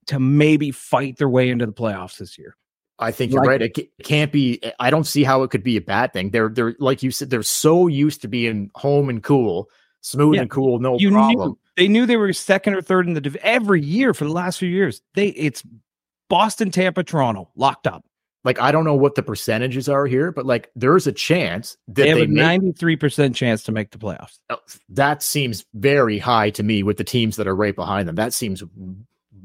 [0.07, 2.55] to maybe fight their way into the playoffs this year.
[2.99, 3.61] I think you're Like- right.
[3.63, 4.61] It can't be.
[4.79, 6.29] I don't see how it could be a bad thing.
[6.29, 7.29] They're they're like you said.
[7.29, 9.69] They're so used to being home and cool,
[10.01, 10.41] smooth Yeah.
[10.41, 11.49] and cool, no you problem.
[11.49, 14.31] knew they knew they were second or third in the div- every year for the
[14.31, 15.01] last few years.
[15.15, 15.63] They it's
[16.29, 18.03] Boston, Tampa, Toronto locked up.
[18.43, 21.95] Like I don't know what the percentages are here, but like there's a chance that
[21.95, 24.39] They they, have a ninety three percent chance to make the playoffs.
[24.49, 24.57] Oh,
[24.89, 28.15] that seems very high to me with the teams that are right behind them.
[28.15, 28.61] That seems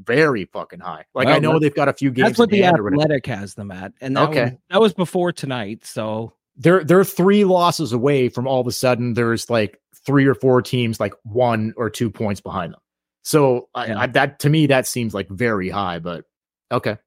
[0.03, 1.05] very fucking high.
[1.13, 2.29] Like I know they've got a few games.
[2.29, 2.63] That's what the.
[2.65, 4.43] Athletic has them at, and that Okay.
[4.43, 5.85] was, that was before tonight.
[5.85, 10.35] So they're they're three losses away from all of a sudden there's like three or
[10.35, 12.79] four teams like one or two points behind them.
[13.23, 13.99] So I, Yeah.
[14.01, 16.25] I, that to me that seems like very high, but
[16.71, 16.97] okay.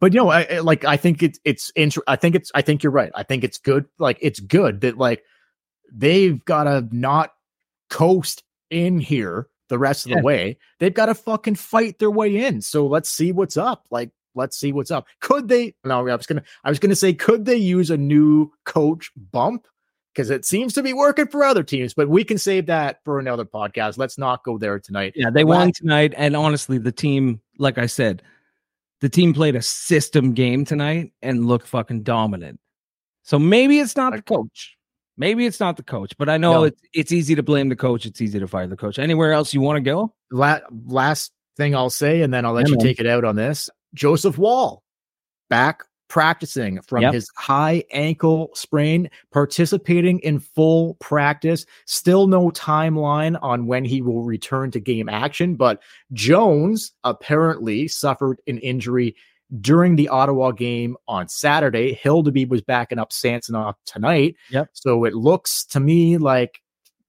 [0.00, 1.70] But you know, I, I- like I think it's it's
[2.06, 3.12] I think it's I think you're right.
[3.14, 3.86] I think it's good.
[3.98, 5.22] Like it's good that like
[5.92, 7.32] they've got to not
[7.90, 10.16] coast in here the rest of Yeah.
[10.18, 10.58] the way.
[10.78, 12.60] They've got to fucking fight their way in.
[12.62, 13.86] So let's see what's up.
[13.90, 15.06] Like let's see what's up.
[15.20, 15.74] Could they?
[15.84, 19.66] No, I was gonna I was gonna say could they use a new coach bump?
[20.12, 23.20] Because it seems to be working for other teams, but we can save that for
[23.20, 23.96] another podcast.
[23.96, 25.12] Let's not go there tonight.
[25.14, 28.22] yeah, they won tonight, and honestly, the team, like I said,
[29.00, 32.58] the team played a system game tonight and looked fucking dominant.
[33.22, 34.76] So maybe it's not the coach.
[35.16, 36.64] Maybe it's not the coach, but I know No.
[36.64, 38.04] it's it's easy to blame the coach.
[38.04, 38.98] It's easy to fire the coach.
[38.98, 40.12] Anywhere else you want to go?
[40.32, 42.86] La- last thing I'll say, and then I'll let Yeah, you man.
[42.86, 43.70] take it out on this.
[43.94, 44.82] Joseph Woll
[45.48, 47.14] back practicing from Yep.
[47.14, 51.64] his high ankle sprain, participating in full practice.
[51.86, 55.80] Still no timeline on when he will return to game action, but
[56.12, 59.14] Jones apparently suffered an injury
[59.60, 61.98] during the Ottawa game on Saturday.
[62.02, 64.36] Hildeby was backing up Samsonov tonight.
[64.50, 64.68] Yep.
[64.72, 66.60] So it looks to me like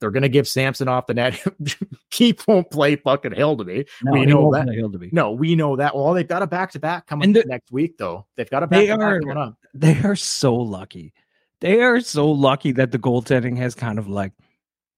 [0.02, 1.41] they're going to give Samsonov the net.
[2.10, 3.88] Keefe won't play fucking Hildeby.
[4.12, 4.66] we he know won't that.
[4.66, 5.14] play Hildeby.
[5.14, 5.95] No, we know that.
[5.95, 8.26] Well, they've got a back to back coming the- next week, though.
[8.36, 9.58] They've got a They back to are- back coming up.
[9.74, 11.14] They are so lucky.
[11.62, 14.34] They are so lucky that the goaltending has kind of like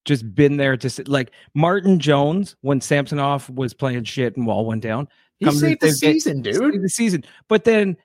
[0.06, 1.08] just been there to sit.
[1.08, 5.08] Like Martin Jones, when Samsonov was playing shit and Woll went down,
[5.40, 6.82] He saved the season, dude.
[6.82, 7.24] the season.
[7.50, 7.98] But then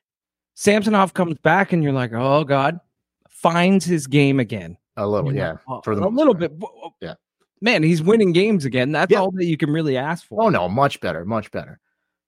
[0.55, 2.81] Samsonov comes back, and you're like, oh god,
[3.29, 4.77] finds his game again.
[4.99, 5.57] A little, yeah.
[5.69, 6.53] "Oh, for the a little bit.
[6.63, 7.15] Oh, yeah.
[7.61, 8.93] man, he's winning games again.
[8.93, 9.21] That's Yeah.
[9.21, 10.43] all that you can really ask for.
[10.43, 11.79] Oh no, much better, much better.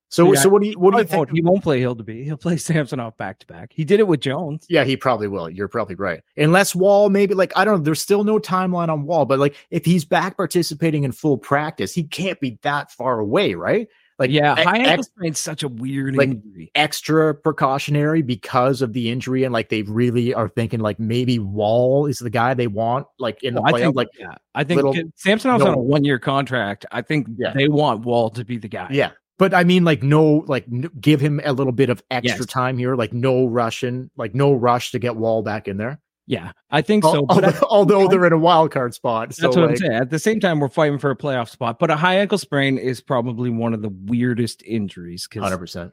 [0.09, 0.41] So, Yeah.
[0.41, 1.31] so what do you what do you think?
[1.31, 2.25] He won't play Hildeby.
[2.25, 3.71] He'll play Samsonov back to back.
[3.73, 4.67] He did it with Jones.
[4.69, 5.49] Yeah, he probably will.
[5.51, 6.21] You're probably right.
[6.37, 7.85] Unless Woll, maybe like I don't know.
[7.85, 11.93] There's still no timeline on Woll, but like if he's back participating in full practice,
[11.95, 13.89] he can't be that far away, right?
[14.21, 16.71] Like yeah, high ankle ex- sprain's such a weird like, injury.
[16.75, 22.05] extra precautionary because of the injury, and like they really are thinking like maybe Woll
[22.07, 23.83] is the guy they want, like in the Well, I playoff.
[23.85, 26.85] think, Like yeah, I think little- Samsonov's no- on a one year contract.
[26.93, 27.53] I think Yeah.
[27.55, 28.89] they want Woll to be the guy.
[28.93, 29.11] Yeah.
[29.39, 32.47] But I mean, like, no, like, n- give him a little bit of extra Yes.
[32.47, 35.99] time here, like, no rushing, like, no rush to get Woll back in there.
[36.31, 37.27] Yeah, I think so.
[37.27, 39.35] But although, at- although they're in a wild card spot.
[39.35, 39.93] So, that's what I'm saying.
[39.95, 41.81] At the same time, we're fighting for a playoff spot.
[41.81, 45.91] But a high ankle sprain is probably one of the weirdest injuries 100%.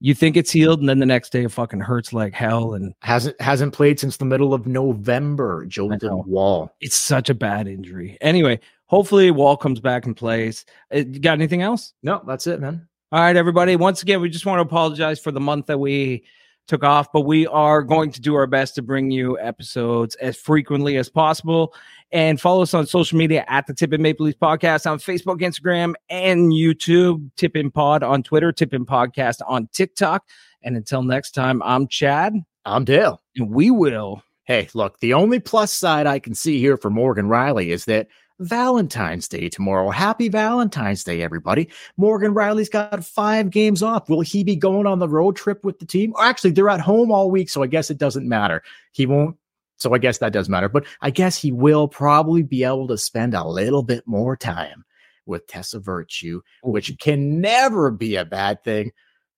[0.00, 2.92] you think it's healed, and then the next day it fucking hurts like hell, and
[3.00, 5.66] Hasn't hasn't played since the middle of November.
[5.74, 6.22] Know.
[6.26, 6.70] Woll.
[6.82, 8.18] it's such a bad injury.
[8.20, 10.66] Anyway, hopefully Woll comes back and plays.
[10.94, 11.94] Uh, You got anything else?
[12.02, 12.86] No, that's it, man.
[13.10, 13.76] All right, everybody.
[13.76, 16.24] Once again, we just want to apologize for the month that we
[16.72, 20.38] took off, but we are going to do our best to bring you episodes as
[20.38, 21.74] frequently as possible.
[22.12, 25.42] And follow us on social media at the Tip in Maple Leafs Podcast on Facebook,
[25.42, 27.30] Instagram, and YouTube.
[27.36, 30.26] Tip in Pod on Twitter, Tip in Podcast on TikTok.
[30.62, 32.32] And until next time, I'm Chad,
[32.64, 33.20] I'm Dale.
[33.36, 34.22] and we will.
[34.44, 38.08] Hey, look, the only plus side I can see here for Morgan Rielly is that
[38.38, 39.90] Valentine's Day tomorrow.
[39.90, 41.70] Happy Valentine's Day, everybody.
[41.96, 44.08] Morgan Rielly's got five games off.
[44.08, 46.12] Will he be going on the road trip with the team?
[46.16, 48.62] Or actually, they're at home all week, so I guess it doesn't matter.
[48.92, 49.36] He won't.
[49.76, 50.68] So I guess that does matter.
[50.68, 54.84] But I guess he will probably be able to spend a little bit more time
[55.26, 58.92] with Tessa Virtue, which can never be a bad thing.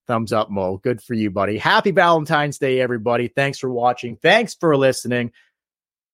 [0.06, 0.76] Thumbs up, Mo.
[0.76, 1.56] Good for you, buddy.
[1.56, 3.28] Happy Valentine's Day, everybody.
[3.28, 4.16] Thanks for watching.
[4.16, 5.32] Thanks for listening.